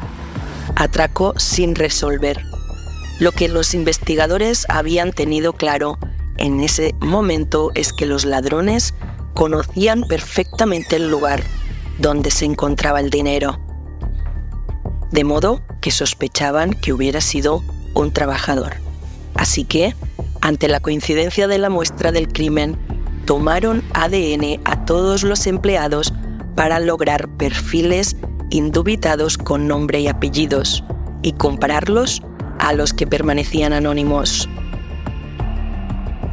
Atraco 0.77 1.33
sin 1.37 1.75
resolver. 1.75 2.41
Lo 3.19 3.33
que 3.33 3.49
los 3.49 3.73
investigadores 3.73 4.65
habían 4.69 5.11
tenido 5.11 5.51
claro 5.51 5.99
en 6.37 6.61
ese 6.61 6.95
momento 7.01 7.71
es 7.75 7.91
que 7.91 8.05
los 8.05 8.23
ladrones 8.23 8.93
conocían 9.33 10.03
perfectamente 10.07 10.95
el 10.95 11.11
lugar 11.11 11.43
donde 11.99 12.31
se 12.31 12.45
encontraba 12.45 13.01
el 13.01 13.09
dinero, 13.09 13.59
de 15.11 15.25
modo 15.25 15.61
que 15.81 15.91
sospechaban 15.91 16.71
que 16.71 16.93
hubiera 16.93 17.19
sido 17.19 17.61
un 17.93 18.13
trabajador. 18.13 18.84
Así 19.35 19.63
que, 19.65 19.95
ante 20.41 20.67
la 20.67 20.79
coincidencia 20.79 21.47
de 21.47 21.57
la 21.57 21.69
muestra 21.69 22.11
del 22.11 22.27
crimen, 22.27 22.77
tomaron 23.25 23.83
ADN 23.93 24.61
a 24.65 24.85
todos 24.85 25.23
los 25.23 25.47
empleados 25.47 26.13
para 26.55 26.79
lograr 26.79 27.27
perfiles 27.37 28.15
indubitados 28.49 29.37
con 29.37 29.67
nombre 29.67 29.99
y 29.99 30.07
apellidos 30.07 30.83
y 31.21 31.33
compararlos 31.33 32.21
a 32.59 32.73
los 32.73 32.93
que 32.93 33.07
permanecían 33.07 33.73
anónimos. 33.73 34.47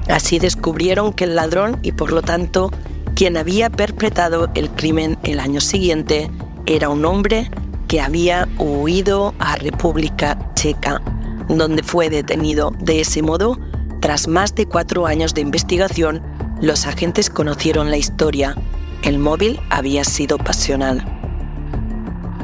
Así 0.09 0.39
descubrieron 0.39 1.13
que 1.13 1.25
el 1.25 1.35
ladrón 1.35 1.79
y 1.83 1.93
por 1.93 2.13
lo 2.13 2.23
tanto 2.23 2.71
quien 3.15 3.37
había 3.37 3.71
perpetrado 3.71 4.51
el 4.55 4.71
crimen 4.71 5.19
el 5.23 5.41
año 5.41 5.61
siguiente 5.61 6.31
era 6.67 6.89
un 6.89 7.05
hombre 7.05 7.51
que 7.89 8.01
había 8.01 8.49
huido 8.59 9.35
a 9.39 9.57
República 9.57 10.51
Checa, 10.55 11.03
donde 11.49 11.83
fue 11.83 12.11
detenido. 12.11 12.73
De 12.79 13.01
ese 13.01 13.23
modo, 13.23 13.59
tras 14.01 14.29
más 14.29 14.55
de 14.55 14.67
cuatro 14.67 15.07
años 15.07 15.35
de 15.35 15.41
investigación, 15.41 16.23
los 16.61 16.87
agentes 16.87 17.31
conocieron 17.31 17.91
la 17.91 17.97
historia. 17.97 18.57
El 19.03 19.19
móvil 19.19 19.61
había 19.71 20.05
sido 20.05 20.39
pasional. 20.39 21.05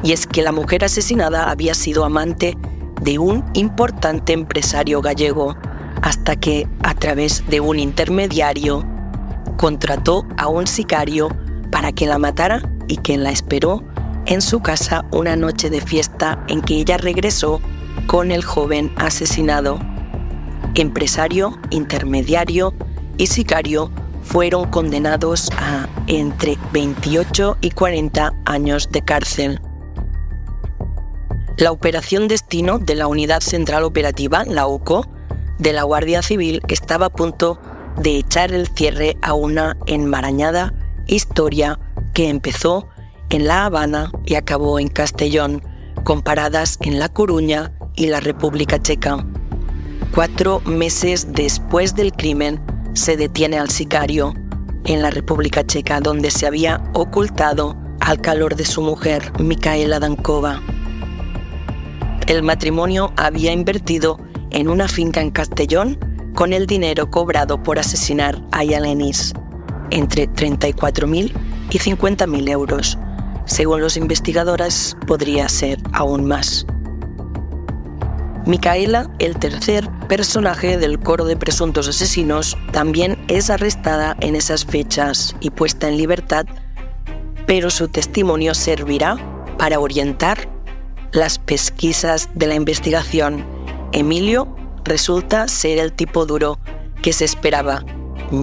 Y 0.03 0.13
es 0.13 0.27
que 0.27 0.41
la 0.41 0.51
mujer 0.51 0.85
asesinada 0.85 1.49
había 1.49 1.73
sido 1.73 2.05
amante 2.05 2.57
de 3.01 3.19
un 3.19 3.43
importante 3.53 4.33
empresario 4.33 5.01
gallego, 5.01 5.55
hasta 6.01 6.35
que, 6.35 6.67
a 6.83 6.93
través 6.93 7.43
de 7.49 7.59
un 7.59 7.79
intermediario, 7.79 8.85
contrató 9.57 10.25
a 10.37 10.47
un 10.47 10.67
sicario 10.67 11.29
para 11.71 11.91
que 11.91 12.07
la 12.07 12.17
matara 12.17 12.61
y 12.87 12.97
quien 12.97 13.23
la 13.23 13.31
esperó 13.31 13.83
en 14.25 14.41
su 14.41 14.61
casa 14.61 15.05
una 15.11 15.35
noche 15.35 15.69
de 15.69 15.81
fiesta 15.81 16.43
en 16.47 16.61
que 16.61 16.75
ella 16.75 16.97
regresó 16.97 17.61
con 18.09 18.31
el 18.31 18.43
joven 18.43 18.91
asesinado. 18.95 19.77
Empresario, 20.73 21.59
intermediario 21.69 22.73
y 23.17 23.27
sicario 23.27 23.91
fueron 24.23 24.71
condenados 24.71 25.51
a 25.59 25.87
entre 26.07 26.57
28 26.73 27.57
y 27.61 27.69
40 27.69 28.33
años 28.45 28.89
de 28.89 29.03
cárcel. 29.03 29.61
La 31.57 31.71
operación 31.71 32.27
destino 32.27 32.79
de 32.79 32.95
la 32.95 33.05
Unidad 33.05 33.41
Central 33.41 33.83
Operativa, 33.83 34.43
la 34.43 34.65
UCO, 34.65 35.05
de 35.59 35.71
la 35.71 35.83
Guardia 35.83 36.23
Civil 36.23 36.63
estaba 36.67 37.07
a 37.07 37.11
punto 37.11 37.61
de 37.95 38.17
echar 38.17 38.51
el 38.53 38.69
cierre 38.69 39.17
a 39.21 39.35
una 39.35 39.77
enmarañada 39.85 40.73
historia 41.05 41.77
que 42.15 42.29
empezó 42.29 42.87
en 43.29 43.45
La 43.45 43.65
Habana 43.65 44.11
y 44.25 44.33
acabó 44.33 44.79
en 44.79 44.87
Castellón, 44.87 45.61
con 46.03 46.23
paradas 46.23 46.79
en 46.81 46.97
La 46.97 47.09
Coruña 47.09 47.71
y 47.99 48.07
la 48.07 48.21
República 48.21 48.81
Checa. 48.81 49.23
Cuatro 50.15 50.61
meses 50.61 51.27
después 51.33 51.93
del 51.93 52.13
crimen, 52.13 52.59
se 52.93 53.17
detiene 53.17 53.59
al 53.59 53.69
sicario 53.69 54.33
en 54.85 55.01
la 55.01 55.11
República 55.11 55.63
Checa, 55.65 55.99
donde 55.99 56.31
se 56.31 56.47
había 56.47 56.81
ocultado 56.93 57.77
al 57.99 58.19
calor 58.21 58.55
de 58.55 58.65
su 58.65 58.81
mujer, 58.81 59.31
Micaela 59.39 59.99
Dankova. 59.99 60.61
El 62.27 62.41
matrimonio 62.41 63.11
había 63.17 63.51
invertido 63.51 64.17
en 64.49 64.69
una 64.69 64.87
finca 64.87 65.21
en 65.21 65.29
Castellón 65.29 65.99
con 66.33 66.53
el 66.53 66.67
dinero 66.67 67.11
cobrado 67.11 67.61
por 67.61 67.79
asesinar 67.79 68.41
a 68.51 68.63
Yalenis, 68.63 69.33
entre 69.91 70.29
34.000 70.29 71.33
y 71.69 71.77
50.000 71.77 72.49
euros. 72.49 72.97
Según 73.45 73.81
los 73.81 73.97
investigadores, 73.97 74.95
podría 75.05 75.49
ser 75.49 75.79
aún 75.91 76.25
más. 76.25 76.65
Micaela, 78.49 79.11
el 79.19 79.37
tercer 79.37 79.87
personaje 80.07 80.79
del 80.79 80.99
coro 80.99 81.25
de 81.25 81.37
presuntos 81.37 81.87
asesinos, 81.87 82.57
también 82.71 83.23
es 83.27 83.51
arrestada 83.51 84.17
en 84.21 84.35
esas 84.35 84.65
fechas 84.65 85.35
y 85.39 85.51
puesta 85.51 85.87
en 85.87 85.97
libertad, 85.97 86.47
pero 87.45 87.69
su 87.69 87.89
testimonio 87.89 88.55
servirá 88.55 89.17
para 89.59 89.79
orientar 89.79 90.49
las 91.11 91.37
pesquisas 91.37 92.27
de 92.33 92.47
la 92.47 92.55
investigación. 92.55 93.45
Emilio 93.91 94.47
resulta 94.83 95.47
ser 95.47 95.77
el 95.77 95.93
tipo 95.93 96.25
duro 96.25 96.57
que 97.03 97.13
se 97.13 97.25
esperaba. 97.25 97.85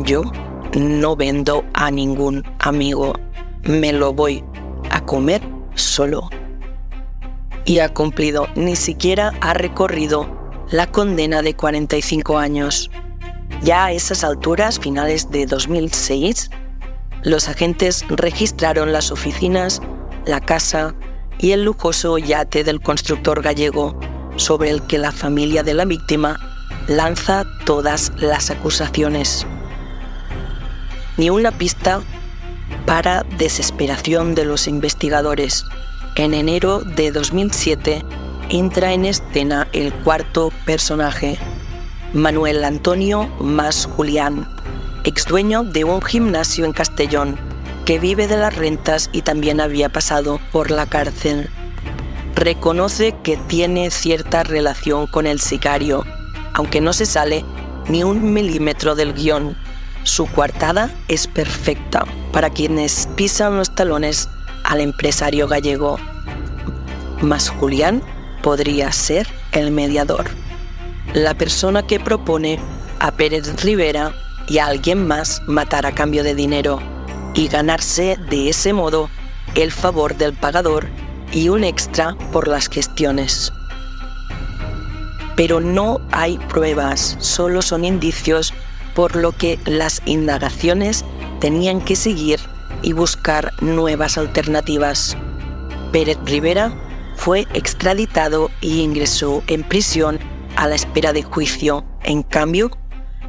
Yo 0.04 0.22
no 0.78 1.16
vendo 1.16 1.64
a 1.74 1.90
ningún 1.90 2.44
amigo, 2.60 3.12
me 3.64 3.92
lo 3.92 4.12
voy 4.12 4.44
a 4.88 5.04
comer 5.04 5.42
solo 5.74 6.30
y 7.66 7.80
ha 7.80 7.92
cumplido, 7.92 8.46
ni 8.54 8.76
siquiera 8.76 9.32
ha 9.40 9.52
recorrido 9.52 10.30
la 10.70 10.86
condena 10.86 11.42
de 11.42 11.54
45 11.54 12.38
años. 12.38 12.90
Ya 13.62 13.86
a 13.86 13.92
esas 13.92 14.24
alturas, 14.24 14.78
finales 14.78 15.30
de 15.30 15.46
2006, 15.46 16.50
los 17.22 17.48
agentes 17.48 18.04
registraron 18.08 18.92
las 18.92 19.10
oficinas, 19.10 19.82
la 20.26 20.40
casa 20.40 20.94
y 21.38 21.50
el 21.50 21.64
lujoso 21.64 22.18
yate 22.18 22.64
del 22.64 22.80
constructor 22.80 23.42
gallego 23.42 23.98
sobre 24.36 24.70
el 24.70 24.82
que 24.86 24.98
la 24.98 25.12
familia 25.12 25.62
de 25.62 25.74
la 25.74 25.84
víctima 25.84 26.38
lanza 26.86 27.44
todas 27.64 28.12
las 28.18 28.50
acusaciones. 28.50 29.46
Ni 31.16 31.30
una 31.30 31.50
pista 31.50 32.00
para 32.84 33.24
desesperación 33.38 34.34
de 34.34 34.44
los 34.44 34.68
investigadores 34.68 35.64
en 36.16 36.32
enero 36.32 36.80
de 36.80 37.12
2007 37.12 38.02
entra 38.48 38.92
en 38.92 39.04
escena 39.04 39.68
el 39.72 39.92
cuarto 39.92 40.50
personaje, 40.64 41.38
Manuel 42.14 42.64
Antonio 42.64 43.28
Mas 43.38 43.86
Julián, 43.86 44.48
ex 45.04 45.26
dueño 45.26 45.62
de 45.62 45.84
un 45.84 46.00
gimnasio 46.00 46.64
en 46.64 46.72
Castellón, 46.72 47.36
que 47.84 47.98
vive 47.98 48.28
de 48.28 48.38
las 48.38 48.56
rentas 48.56 49.10
y 49.12 49.22
también 49.22 49.60
había 49.60 49.90
pasado 49.90 50.40
por 50.52 50.70
la 50.70 50.86
cárcel. 50.86 51.50
Reconoce 52.34 53.14
que 53.22 53.36
tiene 53.36 53.90
cierta 53.90 54.42
relación 54.42 55.06
con 55.06 55.26
el 55.26 55.38
sicario, 55.38 56.04
aunque 56.54 56.80
no 56.80 56.94
se 56.94 57.04
sale 57.04 57.44
ni 57.88 58.04
un 58.04 58.32
milímetro 58.32 58.94
del 58.94 59.12
guion. 59.12 59.56
Su 60.02 60.26
coartada 60.26 60.90
es 61.08 61.26
perfecta 61.26 62.04
para 62.32 62.50
quienes 62.50 63.06
pisan 63.16 63.56
los 63.56 63.74
talones 63.74 64.30
al 64.66 64.80
empresario 64.80 65.48
gallego. 65.48 65.98
Mas 67.22 67.48
Julián 67.48 68.02
podría 68.42 68.92
ser 68.92 69.26
el 69.52 69.70
mediador, 69.70 70.26
la 71.14 71.34
persona 71.34 71.86
que 71.86 71.98
propone 71.98 72.58
a 73.00 73.12
Pérez 73.12 73.62
Rivera 73.62 74.12
y 74.48 74.58
a 74.58 74.66
alguien 74.66 75.06
más 75.06 75.42
matar 75.46 75.86
a 75.86 75.92
cambio 75.92 76.22
de 76.22 76.34
dinero 76.34 76.80
y 77.34 77.48
ganarse 77.48 78.16
de 78.30 78.48
ese 78.48 78.72
modo 78.72 79.08
el 79.54 79.72
favor 79.72 80.16
del 80.16 80.34
pagador 80.34 80.88
y 81.32 81.48
un 81.48 81.64
extra 81.64 82.16
por 82.32 82.48
las 82.48 82.68
gestiones. 82.68 83.52
Pero 85.34 85.60
no 85.60 86.00
hay 86.12 86.38
pruebas, 86.38 87.16
solo 87.20 87.62
son 87.62 87.84
indicios 87.84 88.54
por 88.94 89.16
lo 89.16 89.32
que 89.32 89.58
las 89.66 90.00
indagaciones 90.06 91.04
tenían 91.40 91.82
que 91.82 91.96
seguir 91.96 92.40
y 92.86 92.92
buscar 92.92 93.52
nuevas 93.60 94.16
alternativas. 94.16 95.16
Pérez 95.90 96.18
Rivera 96.24 96.72
fue 97.16 97.48
extraditado 97.52 98.48
y 98.60 98.80
ingresó 98.80 99.42
en 99.48 99.64
prisión 99.64 100.20
a 100.54 100.68
la 100.68 100.76
espera 100.76 101.12
de 101.12 101.24
juicio. 101.24 101.84
En 102.04 102.22
cambio, 102.22 102.70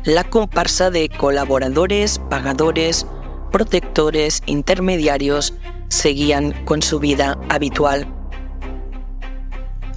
la 0.03 0.23
comparsa 0.25 0.91
de 0.91 1.09
colaboradores, 1.09 2.19
pagadores, 2.29 3.07
protectores, 3.51 4.43
intermediarios 4.45 5.55
seguían 5.89 6.51
con 6.65 6.83
su 6.83 6.99
vida 6.99 7.35
habitual. 7.49 8.05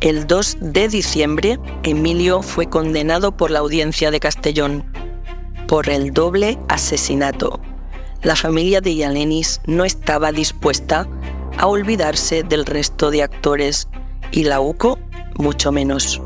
El 0.00 0.26
2 0.26 0.56
de 0.62 0.88
diciembre, 0.88 1.58
Emilio 1.82 2.40
fue 2.40 2.70
condenado 2.70 3.36
por 3.36 3.50
la 3.50 3.58
audiencia 3.58 4.10
de 4.10 4.20
Castellón 4.20 4.86
por 5.68 5.90
el 5.90 6.14
doble 6.14 6.58
asesinato 6.68 7.60
la 8.22 8.36
familia 8.36 8.80
de 8.80 8.94
Yalenis 8.94 9.60
no 9.66 9.84
estaba 9.84 10.32
dispuesta 10.32 11.08
a 11.56 11.66
olvidarse 11.66 12.42
del 12.42 12.66
resto 12.66 13.10
de 13.10 13.22
actores 13.22 13.88
y 14.30 14.44
la 14.44 14.60
UCO 14.60 14.98
mucho 15.36 15.72
menos. 15.72 16.20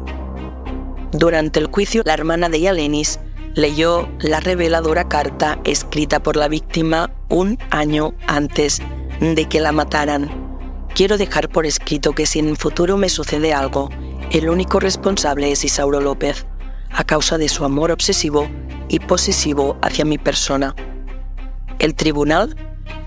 Durante 1.13 1.61
el 1.61 1.67
juicio, 1.67 2.03
la 2.05 2.15
hermana 2.15 2.49
de 2.49 2.61
Yalenis 2.61 3.21
leyó 3.55 4.09
la 4.19 4.41
reveladora 4.41 5.09
carta 5.09 5.61
escrita 5.65 6.21
por 6.21 6.37
la 6.37 6.49
víctima 6.49 7.13
un 7.29 7.59
año 7.71 8.15
antes 8.27 8.83
de 9.21 9.49
que 9.49 9.61
la 9.61 9.71
mataran. 9.71 10.29
Quiero 10.95 11.17
dejar 11.17 11.49
por 11.49 11.67
escrito 11.67 12.13
que 12.13 12.27
si 12.27 12.41
en 12.41 12.49
el 12.49 12.57
futuro 12.57 12.97
me 12.97 13.09
sucede 13.09 13.53
algo, 13.53 13.91
el 14.33 14.49
único 14.49 14.81
responsable 14.81 15.53
es 15.53 15.65
Isauro 15.65 16.01
López, 16.01 16.47
a 16.91 17.05
causa 17.05 17.39
de 17.39 17.49
su 17.49 17.65
amor 17.65 17.93
obsesivo 17.93 18.49
y 18.89 18.99
posesivo 18.99 19.77
hacia 19.83 20.05
mi 20.05 20.19
persona. 20.19 20.75
El 21.79 21.95
tribunal 21.95 22.57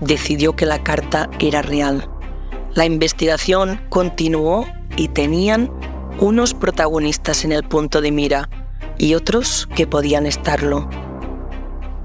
decidió 0.00 0.54
que 0.56 0.66
la 0.66 0.82
carta 0.82 1.30
era 1.38 1.62
real. 1.62 2.08
La 2.74 2.84
investigación 2.84 3.80
continuó 3.88 4.66
y 4.96 5.08
tenían 5.08 5.70
unos 6.20 6.54
protagonistas 6.54 7.44
en 7.44 7.52
el 7.52 7.64
punto 7.64 8.00
de 8.00 8.12
mira 8.12 8.48
y 8.98 9.14
otros 9.14 9.68
que 9.74 9.86
podían 9.86 10.26
estarlo. 10.26 10.88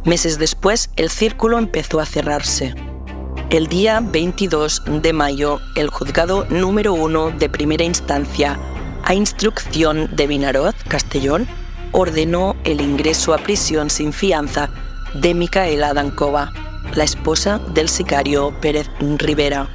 Meses 0.06 0.38
después, 0.38 0.89
el 0.95 1.10
círculo 1.10 1.58
empezó 1.58 1.99
a 1.99 2.06
cerrarse. 2.06 2.76
El 3.49 3.67
día 3.67 3.99
22 4.02 4.84
de 5.02 5.13
mayo, 5.13 5.60
el 5.76 5.89
juzgado 5.89 6.45
número 6.49 6.93
1 6.93 7.32
de 7.32 7.49
primera 7.49 7.84
instancia, 7.84 8.60
a 9.04 9.13
instrucción 9.13 10.15
de 10.15 10.28
Vinaroz, 10.28 10.76
Castellón, 10.88 11.47
ordenó 11.91 12.56
el 12.63 12.82
ingreso 12.82 13.34
a 13.34 13.38
prisión 13.38 13.89
sin 13.89 14.13
fianza 14.13 14.69
de 15.13 15.34
Micaela 15.34 15.93
Dankova, 15.93 16.52
la 16.95 17.04
esposa 17.04 17.60
del 17.73 17.89
sicario 17.89 18.54
Pérez 18.62 18.89
Rivera. 18.99 19.69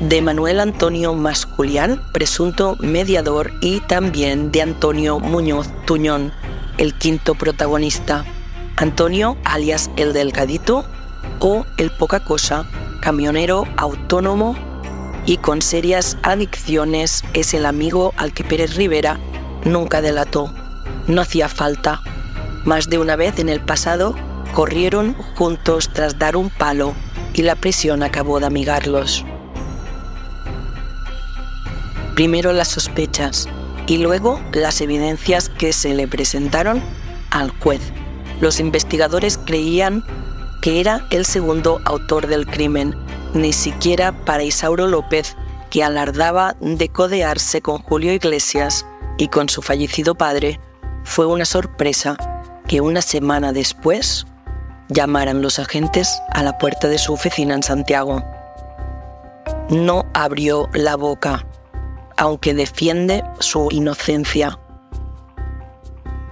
De 0.00 0.20
Manuel 0.20 0.60
Antonio 0.60 1.14
Masculián, 1.14 2.02
presunto 2.12 2.76
mediador, 2.80 3.50
y 3.62 3.80
también 3.80 4.52
de 4.52 4.62
Antonio 4.62 5.18
Muñoz 5.18 5.68
Tuñón, 5.86 6.32
el 6.76 6.94
quinto 6.94 7.34
protagonista. 7.34 8.24
Antonio, 8.76 9.38
alias 9.44 9.90
el 9.96 10.12
Delgadito, 10.12 10.84
o 11.40 11.64
el 11.78 11.90
Poca 11.90 12.20
Cosa, 12.20 12.66
camionero 13.00 13.66
autónomo 13.76 14.54
y 15.24 15.38
con 15.38 15.62
serias 15.62 16.16
adicciones, 16.22 17.24
es 17.32 17.54
el 17.54 17.66
amigo 17.66 18.12
al 18.16 18.32
que 18.32 18.44
Pérez 18.44 18.76
Rivera 18.76 19.18
nunca 19.64 20.02
delató. 20.02 20.52
No 21.06 21.22
hacía 21.22 21.48
falta 21.48 22.02
más 22.66 22.90
de 22.90 22.98
una 22.98 23.16
vez 23.16 23.38
en 23.38 23.48
el 23.48 23.60
pasado 23.60 24.14
corrieron 24.52 25.14
juntos 25.36 25.88
tras 25.92 26.18
dar 26.18 26.36
un 26.36 26.50
palo 26.50 26.94
y 27.32 27.42
la 27.42 27.54
prisión 27.54 28.02
acabó 28.02 28.40
de 28.40 28.46
amigarlos. 28.46 29.24
Primero 32.14 32.52
las 32.52 32.68
sospechas 32.68 33.48
y 33.86 33.98
luego 33.98 34.40
las 34.52 34.80
evidencias 34.80 35.48
que 35.48 35.72
se 35.72 35.94
le 35.94 36.08
presentaron 36.08 36.82
al 37.30 37.50
juez. 37.50 37.80
Los 38.40 38.58
investigadores 38.58 39.38
creían 39.38 40.04
que 40.60 40.80
era 40.80 41.06
el 41.10 41.24
segundo 41.24 41.80
autor 41.84 42.26
del 42.26 42.46
crimen, 42.46 42.96
ni 43.34 43.52
siquiera 43.52 44.12
para 44.24 44.42
Isauro 44.42 44.88
López, 44.88 45.36
que 45.70 45.84
alardaba 45.84 46.56
de 46.60 46.88
codearse 46.88 47.60
con 47.60 47.78
Julio 47.78 48.12
Iglesias 48.12 48.86
y 49.18 49.28
con 49.28 49.48
su 49.48 49.62
fallecido 49.62 50.14
padre, 50.14 50.58
fue 51.04 51.26
una 51.26 51.44
sorpresa 51.44 52.16
que 52.68 52.80
una 52.80 53.02
semana 53.02 53.52
después 53.52 54.26
llamaran 54.88 55.42
los 55.42 55.58
agentes 55.58 56.20
a 56.32 56.42
la 56.42 56.58
puerta 56.58 56.88
de 56.88 56.98
su 56.98 57.12
oficina 57.12 57.54
en 57.54 57.62
Santiago. 57.62 58.22
No 59.70 60.04
abrió 60.14 60.68
la 60.72 60.96
boca, 60.96 61.46
aunque 62.16 62.54
defiende 62.54 63.24
su 63.40 63.68
inocencia. 63.70 64.58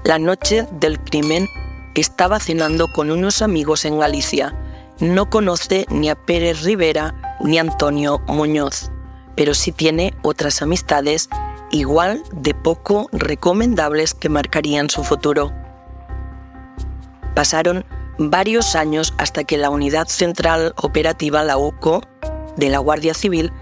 La 0.04 0.18
noche 0.18 0.66
del 0.72 1.00
crimen 1.00 1.48
estaba 1.94 2.40
cenando 2.40 2.88
con 2.92 3.10
unos 3.10 3.40
amigos 3.42 3.84
en 3.84 3.98
Galicia. 3.98 4.54
No 5.00 5.30
conoce 5.30 5.86
ni 5.90 6.10
a 6.10 6.14
Pérez 6.14 6.62
Rivera 6.62 7.36
ni 7.40 7.58
a 7.58 7.62
Antonio 7.62 8.20
Muñoz, 8.26 8.90
pero 9.36 9.54
sí 9.54 9.72
tiene 9.72 10.14
otras 10.22 10.62
amistades 10.62 11.28
igual 11.70 12.22
de 12.32 12.54
poco 12.54 13.08
recomendables 13.12 14.14
que 14.14 14.28
marcarían 14.28 14.90
su 14.90 15.02
futuro. 15.02 15.52
Pasaron 17.34 17.84
varios 18.18 18.76
años 18.76 19.14
hasta 19.18 19.44
que 19.44 19.58
la 19.58 19.70
Unidad 19.70 20.06
Central 20.08 20.72
Operativa, 20.76 21.42
la 21.42 21.56
UCO, 21.56 22.02
de 22.56 22.68
la 22.68 22.78
Guardia 22.78 23.14
Civil, 23.14 23.52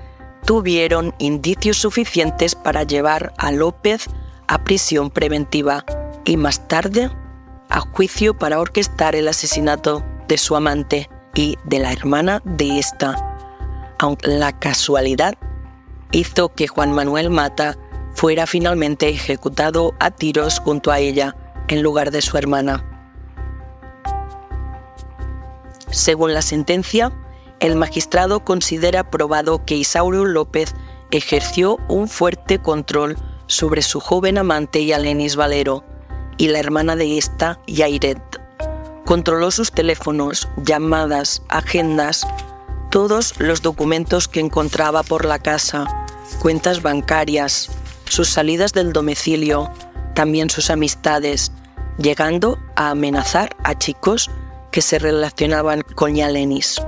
tuvieron 0.45 1.15
indicios 1.19 1.79
suficientes 1.79 2.55
para 2.55 2.83
llevar 2.83 3.33
a 3.39 3.53
López 3.53 4.07
a 4.49 4.65
prisión 4.65 5.11
preventiva 5.11 5.85
y 6.25 6.37
más 6.37 6.69
tarde 6.69 7.11
a 7.69 7.81
juicio 7.81 8.37
para 8.37 8.61
orquestar 8.61 9.15
el 9.15 9.29
asesinato 9.29 10.05
de 10.29 10.37
su 10.37 10.57
amante 10.57 11.09
y 11.35 11.57
de 11.65 11.79
la 11.79 11.93
hermana 11.93 12.43
de 12.45 12.79
esta, 12.79 13.39
aunque 13.99 14.29
la 14.29 14.53
casualidad 14.53 15.35
hizo 16.11 16.51
que 16.51 16.69
Juan 16.69 16.93
Manuel 16.93 17.31
Mata 17.31 17.79
fuera 18.15 18.47
finalmente 18.47 19.09
ejecutado 19.09 19.95
a 19.99 20.11
tiros 20.11 20.59
junto 20.59 20.91
a 20.91 20.99
ella 20.99 21.35
en 21.69 21.83
lugar 21.83 22.11
de 22.11 22.21
su 22.21 22.37
hermana. 22.37 22.92
Según 25.93 26.33
la 26.33 26.43
sentencia, 26.43 27.13
el 27.61 27.77
magistrado 27.77 28.45
considera 28.45 29.11
probado 29.11 29.65
que 29.65 29.77
Isauro 29.77 30.25
López 30.25 30.75
ejerció 31.11 31.79
un 31.89 32.09
fuerte 32.09 32.59
control 32.59 33.17
sobre 33.47 33.83
su 33.83 34.01
joven 34.01 34.39
amante 34.39 34.85
Yalenis 34.85 35.37
Valero 35.37 35.85
y 36.39 36.49
la 36.49 36.59
hermana 36.59 36.97
de 36.97 37.19
esta, 37.19 37.61
Yairet. 37.67 38.21
Controló 39.05 39.51
sus 39.51 39.71
teléfonos, 39.71 40.49
llamadas, 40.57 41.43
agendas, 41.51 42.27
todos 42.91 43.39
los 43.39 43.61
documentos 43.61 44.29
que 44.29 44.41
encontraba 44.41 45.03
por 45.03 45.27
la 45.27 45.39
casa, 45.39 46.07
cuentas 46.41 46.81
bancarias, 46.81 47.71
sus 48.09 48.29
salidas 48.29 48.73
del 48.73 48.95
domicilio, 48.95 49.71
también 50.15 50.49
sus 50.49 50.71
amistades, 50.71 51.53
llegando 51.99 52.59
a 52.77 52.91
amenazar 52.91 53.55
a 53.63 53.77
chicos 53.77 54.31
que 54.73 54.83
se 54.83 54.99
relacionaban 54.99 55.83
con 55.83 56.17
Yalenis. 56.17 56.83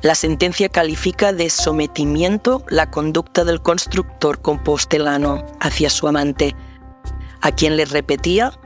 La 0.00 0.14
sentencia 0.14 0.70
califica 0.70 1.34
de 1.34 1.50
sometimiento 1.50 2.64
la 2.68 2.90
conducta 2.90 3.44
del 3.44 3.60
constructor 3.60 4.40
compostelano 4.40 5.44
hacia 5.60 5.90
su 5.90 6.08
amante, 6.08 6.56
a 7.42 7.52
quien 7.52 7.76
le 7.76 7.84
repetía, 7.84 8.58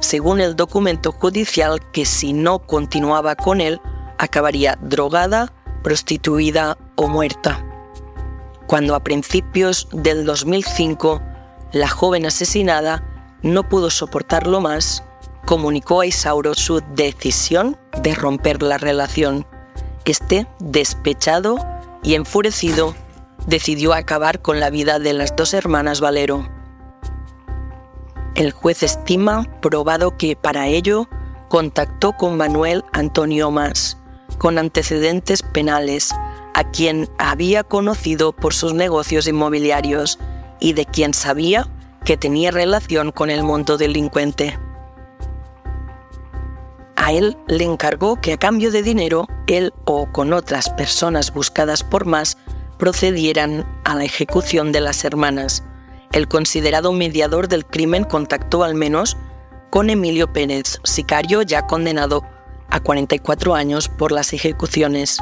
según 0.00 0.40
el 0.40 0.56
documento 0.56 1.12
judicial, 1.12 1.78
que 1.92 2.04
si 2.04 2.32
no 2.32 2.58
continuaba 2.58 3.36
con 3.36 3.60
él, 3.60 3.80
acabaría 4.18 4.76
drogada, 4.82 5.52
prostituida 5.84 6.76
o 6.96 7.06
muerta 7.06 7.64
cuando 8.70 8.94
a 8.94 9.02
principios 9.02 9.88
del 9.90 10.24
2005 10.24 11.20
la 11.72 11.88
joven 11.88 12.24
asesinada 12.24 13.04
no 13.42 13.68
pudo 13.68 13.90
soportarlo 13.90 14.60
más, 14.60 15.02
comunicó 15.44 16.00
a 16.00 16.06
Isauro 16.06 16.54
su 16.54 16.82
decisión 16.94 17.78
de 18.02 18.14
romper 18.14 18.62
la 18.62 18.78
relación. 18.78 19.46
Este, 20.04 20.46
despechado 20.58 21.58
y 22.02 22.14
enfurecido, 22.14 22.94
decidió 23.46 23.94
acabar 23.94 24.42
con 24.42 24.60
la 24.60 24.70
vida 24.70 24.98
de 24.98 25.12
las 25.12 25.36
dos 25.36 25.54
hermanas 25.54 26.00
Valero. 26.00 26.48
El 28.34 28.52
juez 28.52 28.82
estima 28.82 29.44
probado 29.60 30.16
que 30.16 30.36
para 30.36 30.66
ello 30.66 31.08
contactó 31.48 32.12
con 32.12 32.36
Manuel 32.36 32.84
Antonio 32.92 33.50
Más, 33.50 33.98
con 34.38 34.56
antecedentes 34.56 35.42
penales, 35.42 36.14
a 36.54 36.70
quien 36.70 37.08
había 37.18 37.64
conocido 37.64 38.32
por 38.32 38.54
sus 38.54 38.72
negocios 38.72 39.26
inmobiliarios 39.26 40.18
y 40.58 40.72
de 40.72 40.86
quien 40.86 41.14
sabía 41.14 41.68
que 42.04 42.16
tenía 42.16 42.50
relación 42.50 43.12
con 43.12 43.30
el 43.30 43.42
mundo 43.42 43.76
delincuente. 43.78 44.58
Él 47.12 47.36
le 47.46 47.64
encargó 47.64 48.20
que 48.20 48.32
a 48.32 48.36
cambio 48.36 48.70
de 48.70 48.82
dinero, 48.82 49.26
él 49.46 49.72
o 49.84 50.10
con 50.12 50.32
otras 50.32 50.70
personas 50.70 51.32
buscadas 51.32 51.82
por 51.82 52.06
más 52.06 52.36
procedieran 52.78 53.66
a 53.84 53.94
la 53.94 54.04
ejecución 54.04 54.72
de 54.72 54.80
las 54.80 55.04
hermanas. 55.04 55.62
El 56.12 56.28
considerado 56.28 56.92
mediador 56.92 57.48
del 57.48 57.66
crimen 57.66 58.04
contactó 58.04 58.64
al 58.64 58.74
menos 58.74 59.16
con 59.70 59.90
Emilio 59.90 60.32
Pérez, 60.32 60.80
sicario 60.84 61.42
ya 61.42 61.66
condenado 61.66 62.24
a 62.70 62.80
44 62.80 63.54
años 63.54 63.88
por 63.88 64.12
las 64.12 64.32
ejecuciones 64.32 65.20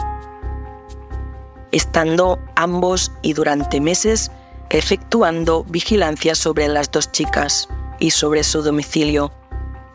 estando 1.72 2.38
ambos 2.56 3.12
y 3.22 3.32
durante 3.32 3.80
meses 3.80 4.30
efectuando 4.70 5.64
vigilancia 5.64 6.34
sobre 6.34 6.68
las 6.68 6.90
dos 6.90 7.10
chicas 7.12 7.68
y 7.98 8.10
sobre 8.10 8.44
su 8.44 8.62
domicilio. 8.62 9.32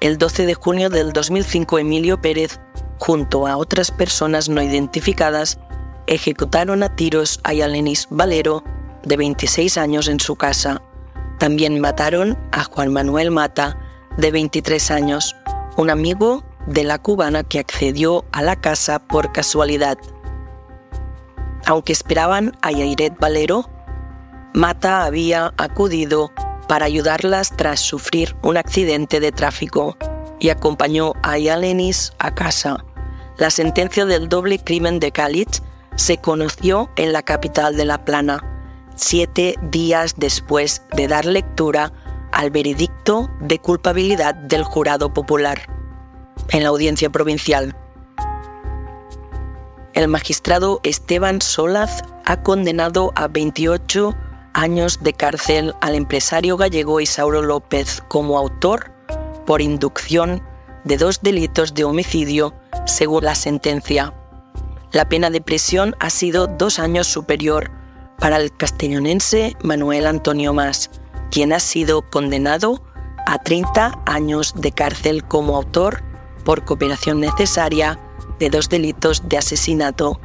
El 0.04 0.18
12 0.18 0.46
de 0.46 0.54
junio 0.54 0.90
del 0.90 1.14
2005 1.14 1.80
Emilio 1.80 2.20
Pérez, 2.20 2.60
junto 2.98 3.48
a 3.48 3.56
otras 3.56 3.90
personas 3.90 4.50
no 4.50 4.62
identificadas, 4.62 5.60
ejecutaron 6.08 6.84
a 6.84 6.94
tiros 6.94 7.40
a 7.46 7.54
Yalenis 7.54 8.08
Valero, 8.10 8.66
de 9.06 9.16
26 9.16 9.78
años, 9.78 10.10
en 10.10 10.20
su 10.20 10.36
casa. 10.36 10.82
También 11.40 11.80
mataron 11.80 12.38
a 12.52 12.66
Juan 12.66 12.92
Manuel 12.92 13.32
Mata, 13.32 13.80
de 14.18 14.30
23 14.30 14.92
años, 14.92 15.38
un 15.78 15.90
amigo 15.90 16.44
de 16.68 16.84
la 16.84 17.00
cubana 17.00 17.46
que 17.46 17.60
accedió 17.60 18.26
a 18.34 18.42
la 18.42 18.58
casa 18.58 19.00
por 19.00 19.32
casualidad. 19.32 19.98
Aunque 21.66 21.94
esperaban 21.94 22.58
a 22.62 22.74
Yairet 22.74 23.18
Valero, 23.20 23.70
Mata 24.54 25.06
había 25.06 25.54
acudido 25.56 26.30
para 26.68 26.86
ayudarlas 26.86 27.56
tras 27.56 27.80
sufrir 27.80 28.36
un 28.42 28.58
accidente 28.58 29.20
de 29.20 29.32
tráfico 29.32 29.98
y 30.40 30.50
acompañó 30.50 31.14
a 31.24 31.38
Yalenis 31.38 32.14
a 32.20 32.34
casa. 32.34 32.84
La 33.38 33.50
sentencia 33.50 34.06
del 34.06 34.30
doble 34.30 34.60
crimen 34.60 35.00
de 35.00 35.12
Khalid 35.12 35.48
se 35.96 36.18
conoció 36.18 36.90
en 36.96 37.14
la 37.14 37.22
capital 37.22 37.78
de 37.78 37.86
La 37.86 38.04
Plana, 38.06 38.44
siete 38.96 39.56
días 39.62 40.16
después 40.18 40.84
de 40.96 41.08
dar 41.08 41.26
lectura 41.26 41.92
al 42.32 42.50
veredicto 42.50 43.30
de 43.40 43.60
culpabilidad 43.60 44.36
del 44.36 44.64
jurado 44.64 45.14
popular 45.14 45.62
en 46.50 46.64
la 46.64 46.70
audiencia 46.70 47.10
provincial 47.10 47.76
el 49.94 50.08
magistrado 50.08 50.80
Esteban 50.84 51.42
Solaz 51.42 52.02
ha 52.26 52.42
condenado 52.42 53.12
a 53.16 53.28
28 53.28 54.16
años 54.54 55.00
de 55.02 55.14
cárcel 55.14 55.74
al 55.82 55.96
empresario 55.96 56.58
gallego 56.58 57.00
Isauro 57.00 57.42
López 57.42 58.04
como 58.08 58.38
autor 58.38 58.92
por 59.46 59.62
inducción 59.62 60.44
de 60.84 60.98
dos 60.98 61.22
delitos 61.22 61.74
de 61.74 61.84
homicidio, 61.84 62.54
según 62.86 63.24
la 63.26 63.36
sentencia. 63.36 64.14
La 64.92 65.10
pena 65.10 65.30
de 65.30 65.42
prisión 65.42 65.96
ha 66.00 66.10
sido 66.10 66.48
dos 66.48 66.80
años 66.80 67.08
superior 67.08 67.72
para 68.20 68.38
el 68.38 68.56
castellonense 68.56 69.56
Manuel 69.64 70.06
Antonio 70.06 70.54
Mas, 70.54 70.92
quien 71.32 71.52
ha 71.52 71.60
sido 71.60 72.10
condenado 72.10 72.84
a 73.26 73.40
30 73.40 74.02
años 74.06 74.54
de 74.56 74.72
cárcel 74.72 75.24
como 75.24 75.56
autor 75.56 76.04
por 76.44 76.64
cooperación 76.66 77.22
necesaria 77.22 78.00
de 78.40 78.50
dos 78.50 78.70
delitos 78.70 79.28
de 79.28 79.38
asesinato. 79.38 80.20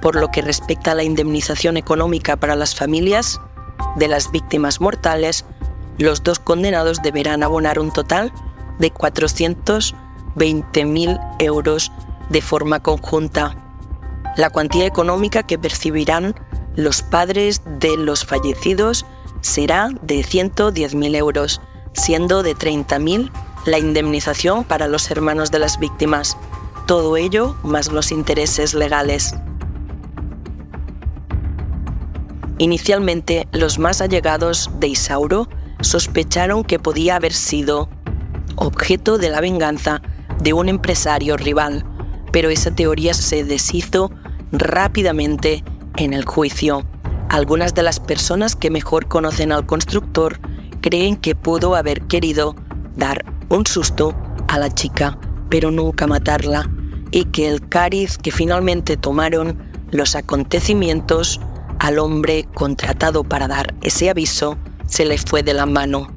Por 0.00 0.14
lo 0.14 0.28
que 0.28 0.42
respecta 0.42 0.92
a 0.92 0.94
la 0.94 1.04
indemnización 1.04 1.76
económica 1.76 2.36
para 2.36 2.56
las 2.56 2.74
familias 2.74 3.40
de 3.96 4.08
las 4.08 4.30
víctimas 4.30 4.80
mortales, 4.80 5.44
los 5.98 6.22
dos 6.22 6.38
condenados 6.38 7.02
deberán 7.02 7.42
abonar 7.42 7.78
un 7.78 7.90
total 7.90 8.32
de 8.78 8.90
420.000 8.92 11.36
euros 11.38 11.90
de 12.30 12.42
forma 12.42 12.80
conjunta. 12.80 13.56
La 14.36 14.50
cuantía 14.50 14.86
económica 14.86 15.42
que 15.42 15.58
percibirán 15.58 16.34
los 16.76 17.02
padres 17.02 17.62
de 17.80 17.96
los 17.96 18.24
fallecidos 18.24 19.04
será 19.40 19.88
de 20.02 20.20
110.000 20.20 21.16
euros, 21.16 21.60
siendo 21.92 22.44
de 22.44 22.54
30.000 22.54 23.32
la 23.66 23.78
indemnización 23.78 24.64
para 24.64 24.86
los 24.86 25.10
hermanos 25.10 25.50
de 25.50 25.58
las 25.58 25.78
víctimas, 25.78 26.36
todo 26.86 27.16
ello 27.16 27.56
más 27.62 27.90
los 27.92 28.12
intereses 28.12 28.74
legales. 28.74 29.34
Inicialmente, 32.58 33.46
los 33.52 33.78
más 33.78 34.00
allegados 34.00 34.68
de 34.80 34.88
Isauro 34.88 35.48
sospecharon 35.80 36.64
que 36.64 36.80
podía 36.80 37.14
haber 37.14 37.32
sido 37.32 37.88
objeto 38.56 39.16
de 39.16 39.30
la 39.30 39.40
venganza 39.40 40.02
de 40.40 40.52
un 40.52 40.68
empresario 40.68 41.36
rival, 41.36 41.84
pero 42.32 42.50
esa 42.50 42.72
teoría 42.72 43.14
se 43.14 43.44
deshizo 43.44 44.10
rápidamente 44.50 45.62
en 45.96 46.12
el 46.12 46.24
juicio. 46.24 46.84
Algunas 47.28 47.74
de 47.74 47.84
las 47.84 48.00
personas 48.00 48.56
que 48.56 48.70
mejor 48.70 49.06
conocen 49.06 49.52
al 49.52 49.66
constructor 49.66 50.40
creen 50.80 51.16
que 51.16 51.36
pudo 51.36 51.76
haber 51.76 52.02
querido 52.02 52.56
dar 52.96 53.24
un 53.50 53.66
susto 53.66 54.16
a 54.48 54.58
la 54.58 54.74
chica, 54.74 55.16
pero 55.48 55.70
nunca 55.70 56.08
matarla, 56.08 56.68
y 57.12 57.26
que 57.26 57.48
el 57.48 57.68
cariz 57.68 58.18
que 58.18 58.32
finalmente 58.32 58.96
tomaron 58.96 59.58
los 59.90 60.16
acontecimientos 60.16 61.40
al 61.78 61.98
hombre 61.98 62.46
contratado 62.54 63.24
para 63.24 63.48
dar 63.48 63.74
ese 63.82 64.10
aviso 64.10 64.58
se 64.86 65.04
le 65.04 65.18
fue 65.18 65.42
de 65.42 65.54
la 65.54 65.66
mano. 65.66 66.08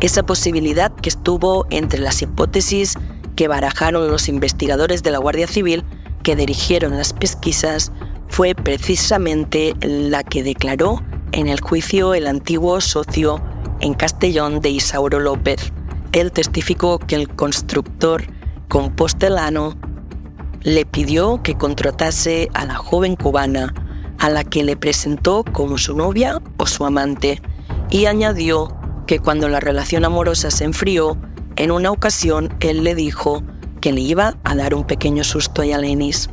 Esa 0.00 0.24
posibilidad 0.24 0.92
que 0.92 1.08
estuvo 1.08 1.66
entre 1.70 2.00
las 2.00 2.22
hipótesis 2.22 2.94
que 3.36 3.48
barajaron 3.48 4.10
los 4.10 4.28
investigadores 4.28 5.02
de 5.02 5.10
la 5.10 5.18
Guardia 5.18 5.46
Civil 5.46 5.84
que 6.22 6.36
dirigieron 6.36 6.96
las 6.96 7.12
pesquisas 7.12 7.92
fue 8.28 8.54
precisamente 8.54 9.74
la 9.80 10.22
que 10.22 10.42
declaró 10.42 11.02
en 11.32 11.48
el 11.48 11.60
juicio 11.60 12.14
el 12.14 12.26
antiguo 12.26 12.80
socio 12.80 13.42
en 13.80 13.94
Castellón 13.94 14.60
de 14.60 14.70
Isauro 14.70 15.20
López. 15.20 15.72
Él 16.12 16.32
testificó 16.32 16.98
que 16.98 17.16
el 17.16 17.28
constructor 17.28 18.24
compostelano 18.68 19.76
le 20.62 20.86
pidió 20.86 21.42
que 21.42 21.56
contratase 21.56 22.48
a 22.54 22.64
la 22.64 22.74
joven 22.74 23.16
cubana, 23.16 23.74
a 24.22 24.30
la 24.30 24.44
que 24.44 24.62
le 24.62 24.76
presentó 24.76 25.44
como 25.52 25.78
su 25.78 25.96
novia 25.96 26.40
o 26.56 26.66
su 26.66 26.86
amante, 26.86 27.42
y 27.90 28.06
añadió 28.06 28.68
que 29.08 29.18
cuando 29.18 29.48
la 29.48 29.58
relación 29.58 30.04
amorosa 30.04 30.52
se 30.52 30.62
enfrió, 30.62 31.18
en 31.56 31.72
una 31.72 31.90
ocasión 31.90 32.54
él 32.60 32.84
le 32.84 32.94
dijo 32.94 33.42
que 33.80 33.92
le 33.92 34.00
iba 34.00 34.36
a 34.44 34.54
dar 34.54 34.74
un 34.74 34.84
pequeño 34.84 35.24
susto 35.24 35.62
a 35.62 35.66
Yalenis. 35.66 36.30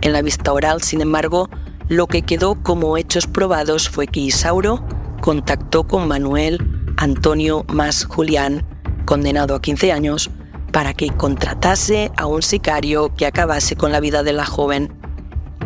En 0.00 0.12
la 0.12 0.22
vista 0.22 0.52
oral, 0.52 0.80
sin 0.80 1.00
embargo, 1.00 1.50
lo 1.88 2.06
que 2.06 2.22
quedó 2.22 2.54
como 2.62 2.96
hechos 2.96 3.26
probados 3.26 3.88
fue 3.88 4.06
que 4.06 4.20
Isauro 4.20 4.86
contactó 5.20 5.88
con 5.88 6.06
Manuel 6.06 6.58
Antonio 6.98 7.64
Mas 7.66 8.04
Julián, 8.04 8.64
condenado 9.06 9.56
a 9.56 9.60
15 9.60 9.90
años, 9.90 10.30
para 10.70 10.94
que 10.94 11.10
contratase 11.10 12.12
a 12.16 12.26
un 12.26 12.42
sicario 12.42 13.12
que 13.16 13.26
acabase 13.26 13.74
con 13.74 13.90
la 13.90 13.98
vida 13.98 14.22
de 14.22 14.34
la 14.34 14.46
joven. 14.46 15.03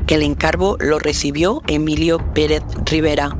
El 0.08 0.22
encargo 0.22 0.78
lo 0.80 0.98
recibió 0.98 1.60
Emilio 1.66 2.18
Pérez 2.32 2.62
Rivera, 2.86 3.36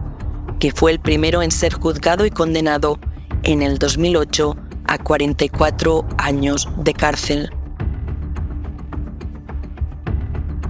que 0.60 0.70
fue 0.70 0.90
el 0.90 1.00
primero 1.00 1.40
en 1.40 1.50
ser 1.50 1.72
juzgado 1.72 2.26
y 2.26 2.30
condenado 2.30 3.00
en 3.42 3.62
el 3.62 3.78
2008 3.78 4.54
a 4.86 4.98
44 4.98 6.06
años 6.18 6.68
de 6.76 6.92
cárcel. 6.92 7.50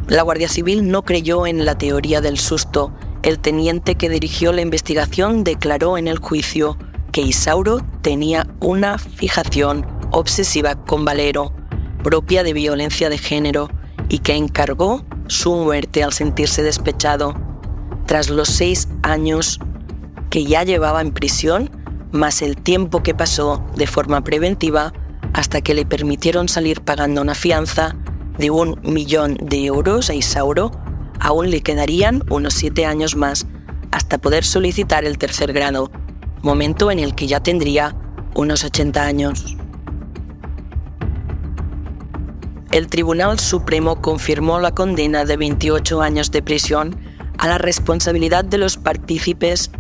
La 0.06 0.22
Guardia 0.22 0.48
Civil 0.48 0.88
no 0.88 1.04
creyó 1.04 1.48
en 1.48 1.64
la 1.64 1.76
teoría 1.76 2.20
del 2.20 2.38
susto. 2.38 2.92
El 3.24 3.40
teniente 3.40 3.96
que 3.96 4.08
dirigió 4.08 4.52
la 4.52 4.60
investigación 4.60 5.42
declaró 5.42 5.98
en 5.98 6.06
el 6.06 6.18
juicio 6.18 6.78
que 7.10 7.22
Isauro 7.22 7.80
tenía 8.02 8.46
una 8.60 8.98
fijación 8.98 9.84
obsesiva 10.12 10.76
con 10.76 11.04
Valero, 11.04 11.52
propia 12.04 12.44
de 12.44 12.52
violencia 12.52 13.10
de 13.10 13.18
género, 13.18 13.68
y 14.08 14.20
que 14.20 14.36
encargó 14.36 15.04
su 15.28 15.54
muerte 15.54 16.02
al 16.02 16.12
sentirse 16.12 16.62
despechado. 16.62 17.34
Tras 18.06 18.28
los 18.28 18.48
seis 18.48 18.88
años 19.02 19.60
que 20.30 20.44
ya 20.44 20.64
llevaba 20.64 21.00
en 21.00 21.12
prisión, 21.12 21.70
más 22.10 22.42
el 22.42 22.56
tiempo 22.56 23.02
que 23.02 23.14
pasó 23.14 23.64
de 23.76 23.86
forma 23.86 24.24
preventiva 24.24 24.92
hasta 25.32 25.60
que 25.60 25.74
le 25.74 25.86
permitieron 25.86 26.48
salir 26.48 26.80
pagando 26.80 27.22
una 27.22 27.34
fianza, 27.34 27.94
de 28.38 28.50
un 28.50 28.80
millón 28.82 29.36
de 29.42 29.64
euros 29.66 30.10
a 30.10 30.14
Isauro, 30.14 30.70
aún 31.20 31.50
le 31.50 31.60
quedarían 31.60 32.22
unos 32.30 32.54
siete 32.54 32.86
años 32.86 33.16
más 33.16 33.46
hasta 33.90 34.18
poder 34.18 34.44
solicitar 34.44 35.04
el 35.04 35.18
tercer 35.18 35.52
grado, 35.52 35.90
momento 36.42 36.90
en 36.90 37.00
el 37.00 37.14
que 37.14 37.26
ya 37.26 37.40
tendría 37.40 37.96
unos 38.34 38.64
80 38.64 39.02
años. 39.02 39.56
El 42.70 42.88
Tribunal 42.88 43.38
Supremo 43.38 44.02
confirmó 44.02 44.60
la 44.60 44.72
condena 44.72 45.24
de 45.24 45.38
28 45.38 46.02
años 46.02 46.30
de 46.30 46.42
prisión 46.42 47.00
a 47.38 47.48
la 47.48 47.56
responsabilidad 47.56 48.44
de 48.44 48.58
los 48.58 48.76
partícipes 48.76 49.70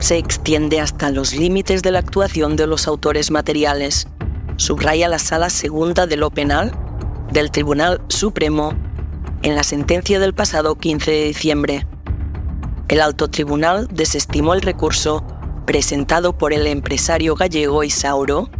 se 0.00 0.18
extiende 0.18 0.80
hasta 0.80 1.10
los 1.10 1.34
límites 1.34 1.82
de 1.82 1.90
la 1.90 2.00
actuación 2.00 2.56
de 2.56 2.66
los 2.66 2.86
autores 2.86 3.30
materiales, 3.30 4.06
subraya 4.56 5.08
la 5.08 5.18
Sala 5.18 5.48
Segunda 5.48 6.06
de 6.06 6.16
lo 6.16 6.30
Penal 6.30 6.72
del 7.32 7.50
Tribunal 7.50 8.02
Supremo 8.08 8.74
en 9.42 9.54
la 9.54 9.62
sentencia 9.62 10.20
del 10.20 10.34
pasado 10.34 10.76
15 10.76 11.10
de 11.10 11.24
diciembre. 11.24 11.86
El 12.88 13.00
alto 13.00 13.28
tribunal 13.28 13.88
desestimó 13.90 14.52
el 14.52 14.60
recurso 14.60 15.24
presentado 15.64 16.36
por 16.36 16.52
el 16.52 16.66
empresario 16.66 17.34
gallego 17.34 17.82
Isauro 17.82 18.50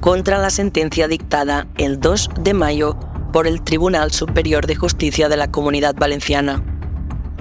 contra 0.00 0.38
la 0.38 0.50
sentencia 0.50 1.08
dictada 1.08 1.66
el 1.78 1.98
2 1.98 2.30
de 2.40 2.54
mayo 2.54 2.98
por 3.32 3.46
el 3.46 3.62
Tribunal 3.62 4.12
Superior 4.12 4.66
de 4.66 4.76
Justicia 4.76 5.28
de 5.28 5.36
la 5.36 5.50
Comunidad 5.50 5.94
Valenciana, 5.96 6.62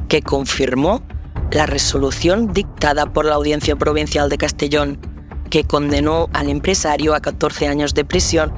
que 0.08 0.22
confirmó 0.22 1.04
la 1.52 1.66
resolución 1.66 2.54
dictada 2.54 3.08
por 3.08 3.26
la 3.26 3.36
Audiencia 3.36 3.76
Provincial 3.76 4.30
de 4.30 4.38
Castellón, 4.38 5.00
que 5.50 5.66
condenó 5.66 6.30
al 6.34 6.50
empresario 6.50 7.14
a 7.14 7.20
14 7.20 7.68
años 7.68 7.94
de 7.94 8.06
prisión 8.06 8.54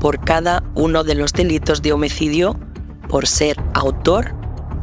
por 0.00 0.20
cada 0.24 0.64
uno 0.74 1.04
de 1.04 1.14
los 1.14 1.32
delitos 1.32 1.82
de 1.82 1.92
homicidio 1.92 2.58
por 3.08 3.26
ser 3.26 3.56
autor, 3.74 4.34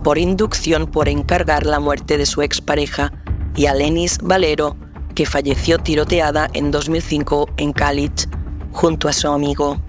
por 0.04 0.18
inducción 0.18 0.88
por 0.88 1.10
encargar 1.10 1.66
la 1.66 1.80
muerte 1.80 2.18
de 2.18 2.26
su 2.26 2.42
expareja 2.42 3.12
y 3.56 3.66
a 3.66 3.74
Lenis 3.74 4.20
Valero, 4.22 4.78
que 5.16 5.26
falleció 5.26 5.80
tiroteada 5.80 6.50
en 6.54 6.72
2005 6.72 7.50
en 7.58 7.74
Calitz 7.74 8.28
junto 8.72 9.08
a 9.08 9.14
su 9.14 9.28
amigo. 9.30 9.85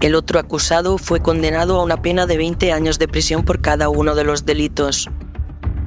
El 0.00 0.14
otro 0.14 0.40
acusado 0.40 0.96
fue 0.96 1.20
condenado 1.20 1.78
a 1.78 1.84
una 1.84 2.00
pena 2.00 2.24
de 2.24 2.38
20 2.38 2.72
años 2.72 2.98
de 2.98 3.06
prisión 3.06 3.44
por 3.44 3.60
cada 3.60 3.90
uno 3.90 4.14
de 4.14 4.24
los 4.24 4.46
delitos, 4.46 5.10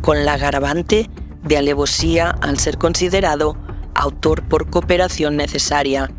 con 0.02 0.24
la 0.24 0.34
agravante 0.34 1.10
de 1.42 1.58
alevosía 1.58 2.30
al 2.30 2.60
ser 2.60 2.78
considerado 2.78 3.58
autor 3.96 4.44
por 4.44 4.70
cooperación 4.70 5.36
necesaria. 5.36 6.12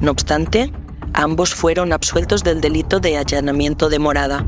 No 0.00 0.12
obstante, 0.12 0.72
ambos 1.12 1.52
fueron 1.52 1.92
absueltos 1.92 2.44
del 2.44 2.60
delito 2.60 3.00
de 3.00 3.16
allanamiento 3.18 3.88
de 3.88 3.98
morada, 3.98 4.46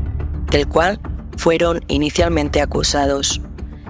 del 0.49 0.67
cual 0.69 1.01
fueron 1.35 1.81
inicialmente 1.89 2.61
acusados. 2.61 3.41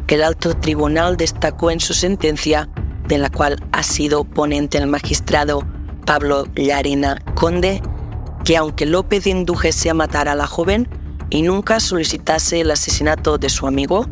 El 0.07 0.23
alto 0.23 0.55
tribunal 0.55 1.17
destacó 1.17 1.69
en 1.69 1.79
su 1.79 1.93
sentencia, 1.93 2.67
de 3.07 3.17
la 3.19 3.29
cual 3.29 3.57
ha 3.71 3.83
sido 3.83 4.23
ponente 4.23 4.77
el 4.77 4.87
magistrado 4.87 5.67
Pablo 6.05 6.45
Llarena 6.55 7.19
Conde, 7.35 7.81
que 8.43 8.57
aunque 8.57 8.85
López 8.85 9.27
indujese 9.27 9.89
a 9.89 9.93
matar 9.93 10.27
a 10.27 10.35
la 10.35 10.47
joven 10.47 10.87
y 11.29 11.41
nunca 11.41 11.79
solicitase 11.79 12.61
el 12.61 12.71
asesinato 12.71 13.37
de 13.37 13.49
su 13.49 13.67
amigo, 13.67 14.05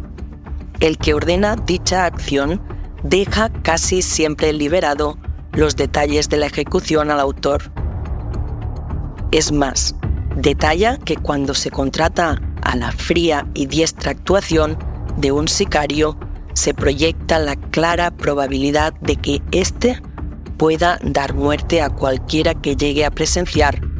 el 0.79 0.97
que 0.97 1.13
ordena 1.13 1.55
dicha 1.55 2.05
acción 2.05 2.61
deja 3.03 3.49
casi 3.61 4.01
siempre 4.01 4.53
liberado 4.53 5.17
los 5.53 5.75
detalles 5.75 6.29
de 6.29 6.37
la 6.37 6.45
ejecución 6.45 7.11
al 7.11 7.19
autor. 7.19 7.71
Es 9.31 9.51
más, 9.51 9.95
detalla 10.35 10.97
que 10.97 11.17
cuando 11.17 11.53
se 11.53 11.69
contrata 11.69 12.41
a 12.61 12.75
la 12.75 12.91
fría 12.91 13.47
y 13.53 13.65
diestra 13.65 14.11
actuación 14.11 14.77
de 15.17 15.31
un 15.31 15.47
sicario, 15.47 16.17
se 16.53 16.73
proyecta 16.73 17.39
la 17.39 17.55
clara 17.55 18.11
probabilidad 18.11 18.93
de 19.01 19.15
que 19.17 19.41
éste 19.51 20.01
pueda 20.57 20.99
dar 21.01 21.33
muerte 21.33 21.81
a 21.81 21.89
cualquiera 21.89 22.53
que 22.53 22.75
llegue 22.75 23.05
a 23.05 23.11
presenciar 23.11 23.90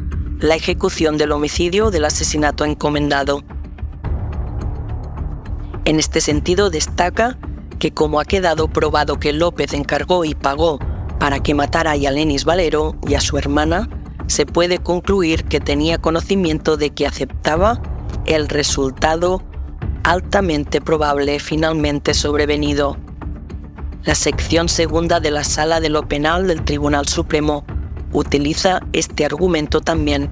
la 0.42 0.56
ejecución 0.56 1.18
del 1.18 1.30
homicidio 1.30 1.92
del 1.92 2.04
asesinato 2.04 2.64
encomendado. 2.64 3.44
En 5.84 6.00
este 6.00 6.20
sentido 6.20 6.68
destaca 6.68 7.38
que 7.78 7.92
como 7.92 8.18
ha 8.18 8.24
quedado 8.24 8.66
probado 8.66 9.20
que 9.20 9.32
López 9.32 9.72
encargó 9.72 10.24
y 10.24 10.34
pagó 10.34 10.80
para 11.20 11.38
que 11.38 11.54
matara 11.54 11.92
a 11.92 11.96
Yalenis 11.96 12.44
Valero 12.44 12.96
y 13.06 13.14
a 13.14 13.20
su 13.20 13.38
hermana, 13.38 13.88
se 14.26 14.44
puede 14.44 14.78
concluir 14.78 15.44
que 15.44 15.60
tenía 15.60 15.98
conocimiento 15.98 16.76
de 16.76 16.90
que 16.90 17.06
aceptaba 17.06 17.80
el 18.26 18.48
resultado 18.48 19.44
altamente 20.02 20.80
probable 20.80 21.38
finalmente 21.38 22.14
sobrevenido. 22.14 22.96
la 24.02 24.16
sección 24.16 24.68
segunda 24.68 25.20
de 25.20 25.30
la 25.30 25.44
Sala 25.44 25.78
de 25.78 25.88
lo 25.88 26.08
Penal 26.08 26.48
del 26.48 26.64
Tribunal 26.64 27.06
Supremo 27.06 27.64
utiliza 28.12 28.80
este 28.92 29.24
argumento 29.24 29.80
también 29.80 30.30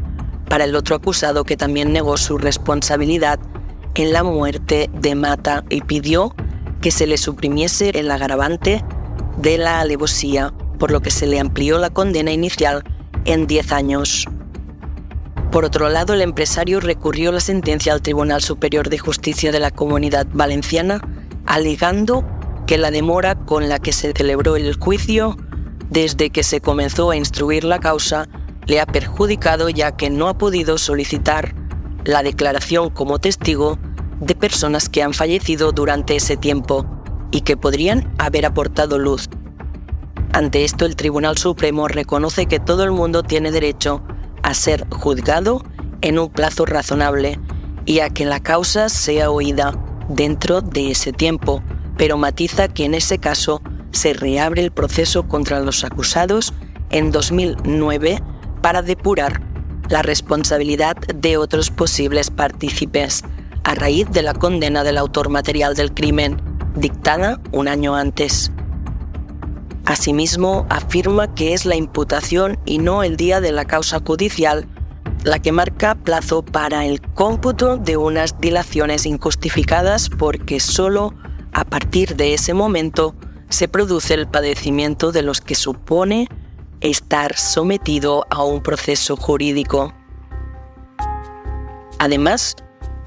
para 0.49 0.65
el 0.65 0.75
otro 0.75 0.97
acusado 0.97 1.45
que 1.45 1.57
también 1.57 1.93
negó 1.93 2.17
su 2.17 2.37
responsabilidad 2.37 3.39
en 3.95 4.13
la 4.13 4.23
muerte 4.23 4.91
de 4.93 5.15
Mata 5.15 5.65
y 5.71 5.81
pidió 5.83 6.35
que 6.81 6.91
se 6.91 7.07
le 7.07 7.19
suprimiese 7.19 7.91
el 7.91 8.11
agravante 8.11 8.85
de 9.37 9.59
la 9.59 9.81
alevosía, 9.81 10.53
por 10.79 10.91
lo 10.91 11.01
que 11.01 11.11
se 11.11 11.27
le 11.27 11.41
amplió 11.41 11.79
la 11.79 11.91
condena 11.91 12.33
inicial 12.33 12.83
en 13.25 13.47
10 13.47 13.73
años. 13.73 14.27
Por 15.51 15.65
otro 15.65 15.89
lado, 15.89 16.15
el 16.15 16.23
empresario 16.23 16.81
recurrió 16.81 17.33
la 17.33 17.41
sentencia 17.41 17.93
al 17.93 18.03
Tribunal 18.03 18.41
Superior 18.41 18.89
de 18.89 18.99
Justicia 18.99 19.51
de 19.53 19.61
la 19.61 19.71
Comunidad 19.71 20.27
Valenciana, 20.33 21.01
alegando 21.47 22.25
que 22.67 22.79
la 22.79 22.91
demora 22.91 23.35
con 23.35 23.69
la 23.69 23.81
que 23.81 23.93
se 23.93 24.13
celebró 24.13 24.57
el 24.57 24.75
juicio 24.75 25.37
desde 25.91 26.31
que 26.31 26.43
se 26.43 26.61
comenzó 26.61 27.11
a 27.11 27.17
instruir 27.17 27.65
la 27.65 27.81
causa 27.81 28.29
le 28.67 28.81
ha 28.81 28.87
perjudicado 28.87 29.69
ya 29.69 29.97
que 29.97 30.11
no 30.11 30.29
ha 30.29 30.39
podido 30.39 30.79
solicitar 30.79 31.55
la 32.05 32.23
declaración 32.23 32.91
como 32.91 33.19
testigo 33.19 33.79
de 34.21 34.35
personas 34.35 34.89
que 34.89 35.03
han 35.03 35.13
fallecido 35.13 35.73
durante 35.73 36.17
ese 36.17 36.37
tiempo 36.37 36.87
y 37.33 37.41
que 37.41 37.57
podrían 37.57 38.13
haber 38.19 38.47
aportado 38.47 38.99
luz. 38.99 39.29
Ante 40.33 40.65
esto, 40.65 40.87
el 40.87 40.95
Tribunal 40.95 41.37
Supremo 41.37 41.89
reconoce 41.89 42.47
que 42.47 42.61
todo 42.61 42.85
el 42.85 42.93
mundo 42.93 43.23
tiene 43.23 43.51
derecho 43.51 44.03
a 44.43 44.55
ser 44.55 44.87
juzgado 44.91 45.65
en 46.03 46.19
un 46.19 46.31
plazo 46.31 46.67
razonable 46.67 47.41
y 47.85 48.01
a 48.01 48.11
que 48.11 48.25
la 48.25 48.41
causa 48.41 48.89
sea 48.89 49.31
oída 49.31 49.75
dentro 50.09 50.61
de 50.61 50.93
ese 50.93 51.13
tiempo, 51.13 51.63
pero 51.97 52.17
matiza 52.17 52.69
que 52.69 52.85
en 52.85 52.95
ese 52.95 53.19
caso 53.19 53.63
se 53.93 54.13
reabre 54.13 54.63
el 54.63 54.71
proceso 54.71 55.29
contra 55.29 55.61
los 55.61 55.85
acusados 55.85 56.55
en 56.91 57.11
2009 57.11 58.23
para 58.63 58.83
depurar 58.83 59.43
la 59.89 60.03
responsabilidad 60.03 60.97
de 60.97 61.37
otros 61.37 61.71
posibles 61.71 62.31
partícipes 62.31 63.23
a 63.65 63.75
raíz 63.75 64.09
de 64.11 64.23
la 64.23 64.35
condena 64.35 64.85
del 64.85 64.99
autor 64.99 65.29
material 65.29 65.75
del 65.75 65.93
crimen, 65.93 66.41
dictada 66.77 67.41
un 67.53 67.69
año 67.69 67.95
antes. 67.95 68.53
Asimismo, 69.85 70.67
afirma 70.71 71.35
que 71.35 71.53
es 71.53 71.67
la 71.67 71.77
imputación 71.77 72.59
y 72.65 72.79
no 72.79 73.03
el 73.03 73.17
día 73.17 73.41
de 73.41 73.53
la 73.53 73.65
causa 73.65 74.01
judicial 74.05 74.69
la 75.25 75.39
que 75.39 75.53
marca 75.53 75.95
plazo 75.95 76.43
para 76.43 76.87
el 76.87 77.01
cómputo 77.01 77.77
de 77.77 77.97
unas 77.97 78.41
dilaciones 78.41 79.05
injustificadas 79.05 80.09
porque 80.09 80.61
solo 80.61 81.15
a 81.53 81.65
partir 81.65 82.17
de 82.17 82.33
ese 82.33 82.55
momento 82.55 83.15
se 83.51 83.69
produce 83.69 84.15
el 84.15 84.27
padecimiento 84.27 85.13
de 85.13 85.23
los 85.23 85.41
que 85.41 85.55
supone 85.55 86.29
estar 86.81 87.37
sometido 87.37 88.27
a 88.31 88.43
un 88.45 88.63
proceso 88.63 89.17
jurídico. 89.17 89.93
Además, 91.99 92.57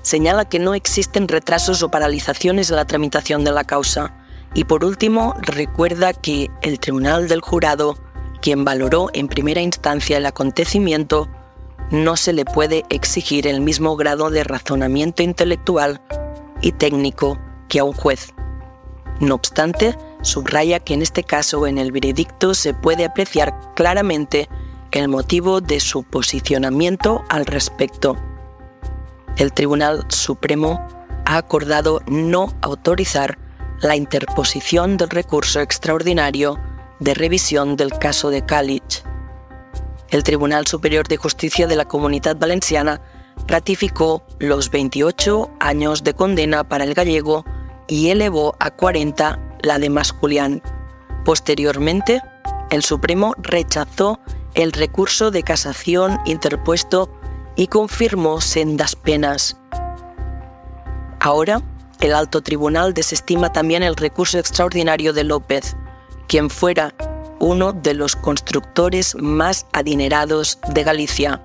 señala 0.03 0.45
que 0.45 0.59
no 0.59 0.75
existen 0.75 1.27
retrasos 1.27 1.81
o 1.81 1.89
paralizaciones 1.89 2.67
de 2.67 2.75
la 2.75 2.85
tramitación 2.85 3.43
de 3.43 3.51
la 3.51 3.63
causa. 3.63 4.15
Y 4.53 4.65
por 4.65 4.85
último, 4.85 5.33
recuerda 5.41 6.13
que 6.13 6.51
el 6.61 6.79
Tribunal 6.79 7.27
del 7.27 7.41
Jurado, 7.41 7.97
quien 8.41 8.63
valoró 8.65 9.09
en 9.13 9.27
primera 9.27 9.61
instancia 9.61 10.17
el 10.17 10.27
acontecimiento, 10.27 11.27
no 11.89 12.15
se 12.17 12.33
le 12.33 12.45
puede 12.45 12.83
exigir 12.89 13.47
el 13.47 13.61
mismo 13.61 13.95
grado 13.95 14.29
de 14.29 14.43
razonamiento 14.43 15.23
intelectual 15.23 16.01
y 16.61 16.73
técnico 16.73 17.39
que 17.67 17.79
a 17.79 17.83
un 17.83 17.93
juez. 17.93 18.33
No 19.19 19.35
obstante, 19.35 19.97
subraya 20.23 20.79
que 20.79 20.95
en 20.95 21.01
este 21.01 21.23
caso 21.23 21.67
en 21.67 21.77
el 21.77 21.91
veredicto 21.91 22.55
se 22.55 22.73
puede 22.73 23.05
apreciar 23.05 23.53
claramente 23.75 24.49
el 24.91 25.07
motivo 25.07 25.61
de 25.61 25.79
su 25.79 26.03
posicionamiento 26.03 27.23
al 27.29 27.45
respecto. 27.45 28.15
El 29.37 29.53
Tribunal 29.53 30.05
Supremo 30.09 30.87
ha 31.25 31.37
acordado 31.37 32.01
no 32.07 32.53
autorizar 32.61 33.37
la 33.81 33.95
interposición 33.95 34.97
del 34.97 35.09
recurso 35.09 35.59
extraordinario 35.59 36.59
de 36.99 37.13
revisión 37.13 37.75
del 37.75 37.91
caso 37.91 38.29
de 38.29 38.45
Kalich. 38.45 39.03
El 40.09 40.23
Tribunal 40.23 40.67
Superior 40.67 41.07
de 41.07 41.17
Justicia 41.17 41.67
de 41.67 41.75
la 41.75 41.85
Comunidad 41.85 42.37
Valenciana 42.37 43.01
ratificó 43.47 44.23
los 44.39 44.69
28 44.69 45.49
años 45.59 46.03
de 46.03 46.13
condena 46.13 46.63
para 46.63 46.83
el 46.83 46.93
gallego 46.93 47.45
y 47.87 48.09
elevó 48.09 48.55
a 48.59 48.71
40 48.71 49.52
la 49.63 49.79
de 49.79 49.89
Masculián. 49.89 50.61
Posteriormente, 51.25 52.21
el 52.69 52.83
Supremo 52.83 53.33
rechazó 53.39 54.19
el 54.53 54.71
recurso 54.71 55.31
de 55.31 55.41
casación 55.41 56.19
interpuesto 56.25 57.09
y 57.55 57.67
confirmó 57.67 58.41
sendas 58.41 58.95
penas. 58.95 59.57
Ahora, 61.19 61.61
el 62.01 62.13
alto 62.13 62.41
tribunal 62.41 62.93
desestima 62.93 63.51
también 63.51 63.81
el 63.81 63.95
recurso 63.95 64.37
extraordinario 64.37 65.13
de 65.13 65.23
López, 65.23 65.75
quien 66.27 66.49
fuera 66.49 66.93
uno 67.39 67.73
de 67.73 67.93
los 67.93 68.15
constructores 68.15 69.15
más 69.15 69.65
adinerados 69.71 70.59
de 70.73 70.83
Galicia. 70.83 71.41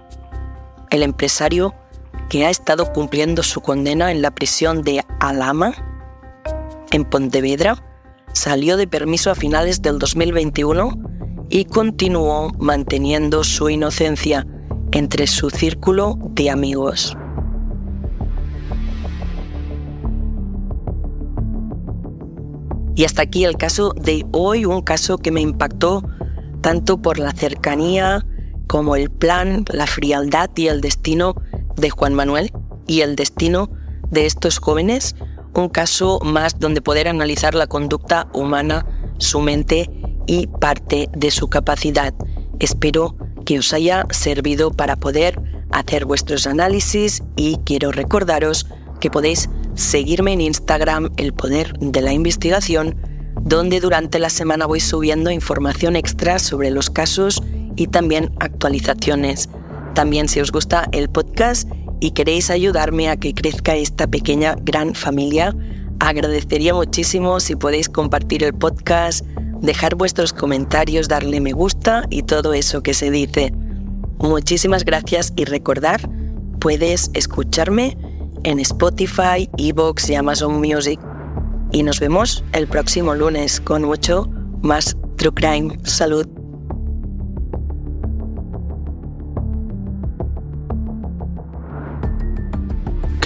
El 0.91 1.03
empresario 1.03 1.75
que 2.29 2.45
ha 2.45 2.51
estado 2.51 2.93
cumpliendo 2.93 3.43
su 3.43 3.61
condena 3.61 4.11
en 4.11 4.23
la 4.23 4.31
prisión 4.31 4.83
de 4.83 5.05
Alama, 5.21 5.75
en 6.91 7.05
Pontevedra, 7.05 7.83
salió 8.39 8.77
de 8.77 8.87
permiso 8.87 9.31
a 9.31 9.35
finales 9.35 9.83
del 9.83 9.99
2021 9.99 10.97
y 11.51 11.65
continuó 11.65 12.53
manteniendo 12.59 13.43
su 13.43 13.69
inocencia 13.69 14.47
entre 14.93 15.27
su 15.27 15.51
círculo 15.51 16.17
de 16.31 16.49
amigos. 16.49 17.17
Y 22.95 23.05
hasta 23.05 23.23
aquí 23.23 23.45
el 23.45 23.57
caso 23.57 23.93
de 23.93 24.25
hoy, 24.33 24.65
un 24.65 24.83
caso 24.83 25.19
que 25.19 25.33
me 25.33 25.41
impactó 25.41 26.03
tanto 26.61 27.03
por 27.03 27.19
la 27.19 27.33
cercanía 27.33 28.25
como 28.69 28.95
el 28.97 29.11
plan, 29.11 29.65
la 29.73 29.87
frialdad 29.87 30.51
y 30.57 30.69
el 30.69 30.81
destino 30.81 31.35
de 31.77 31.91
Juan 31.91 32.15
Manuel 32.15 32.53
y 32.87 33.01
el 33.01 33.17
destino 33.17 33.71
de 34.11 34.27
estos 34.27 34.59
jóvenes 34.59 35.17
un 35.59 35.69
caso 35.69 36.21
más 36.21 36.59
donde 36.59 36.81
poder 36.81 37.09
analizar 37.09 37.55
la 37.55 37.67
conducta 37.67 38.29
humana, 38.33 38.87
su 39.19 39.41
mente 39.41 39.91
y 40.27 40.47
parte 40.47 41.09
de 41.13 41.31
su 41.31 41.49
capacidad. 41.49 42.15
Espero 42.61 43.17
que 43.45 43.59
os 43.59 43.73
haya 43.73 44.07
servido 44.11 44.71
para 44.71 44.97
poder 44.97 45.41
hacer 45.71 46.05
vuestros 46.05 46.47
análisis 46.47 47.23
y 47.37 47.59
quiero 47.65 47.93
recordaros 47.93 48.67
que 49.01 49.11
podéis 49.11 49.49
seguirme 49.75 50.33
en 50.33 50.41
Instagram 50.41 51.11
El 51.17 51.33
Poder 51.33 51.73
de 51.79 52.01
la 52.01 52.13
Investigación, 52.13 52.97
donde 53.41 53.81
durante 53.81 54.19
la 54.19 54.31
semana 54.31 54.67
voy 54.67 54.81
subiendo 54.81 55.31
información 55.31 55.97
extra 55.97 56.39
sobre 56.39 56.71
los 56.71 56.91
casos 56.91 57.43
y 57.77 57.87
también 57.87 58.33
actualizaciones. 58.41 59.49
También 59.95 60.29
si 60.29 60.41
os 60.41 60.53
gusta 60.53 60.89
el 60.93 61.09
podcast 61.09 61.69
y 62.01 62.13
queréis 62.13 62.51
ayudarme 62.51 63.09
a 63.09 63.17
que 63.17 63.35
crezca 63.35 63.77
esta 63.77 64.07
pequeña 64.07 64.57
gran 64.63 64.95
familia, 64.95 65.55
agradecería 66.01 66.75
muchísimo 66.75 67.41
si 67.41 67.57
podéis 67.57 67.89
compartir 67.89 68.45
el 68.45 68.55
podcast, 68.55 69.25
dejar 69.61 69.95
vuestros 69.95 70.33
comentarios, 70.33 71.09
darle 71.09 71.41
me 71.41 71.53
gusta 71.53 72.05
y 72.11 72.23
todo 72.23 72.55
eso 72.55 72.83
que 72.83 72.95
se 72.95 73.11
dice. 73.11 73.53
Muchísimas 74.19 74.85
gracias 74.85 75.33
y 75.37 75.45
recordar, 75.45 76.01
puedes 76.61 77.11
escucharme 77.15 77.97
en 78.45 78.61
Spotify, 78.61 79.49
Evox 79.59 80.11
y 80.11 80.15
Amazon 80.15 80.61
Music. 80.61 81.01
Y 81.73 81.83
nos 81.83 82.01
vemos 82.01 82.45
el 82.53 82.67
próximo 82.67 83.15
lunes 83.15 83.61
con 83.61 83.85
mucho 83.85 84.29
más 84.63 84.97
True 85.17 85.35
Crime. 85.35 85.79
Salud. 85.85 86.38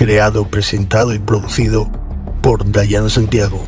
Creado, 0.02 0.48
presentado 0.48 1.14
y 1.14 1.20
producido 1.20 1.88
por 2.42 2.68
Dayan 2.72 3.08
Santiago. 3.08 3.64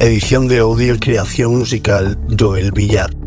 Edición 0.00 0.48
de 0.48 0.58
audio 0.58 0.96
y 0.96 0.98
creación 0.98 1.56
musical 1.56 2.18
Joel 2.36 2.72
Villar. 2.72 3.23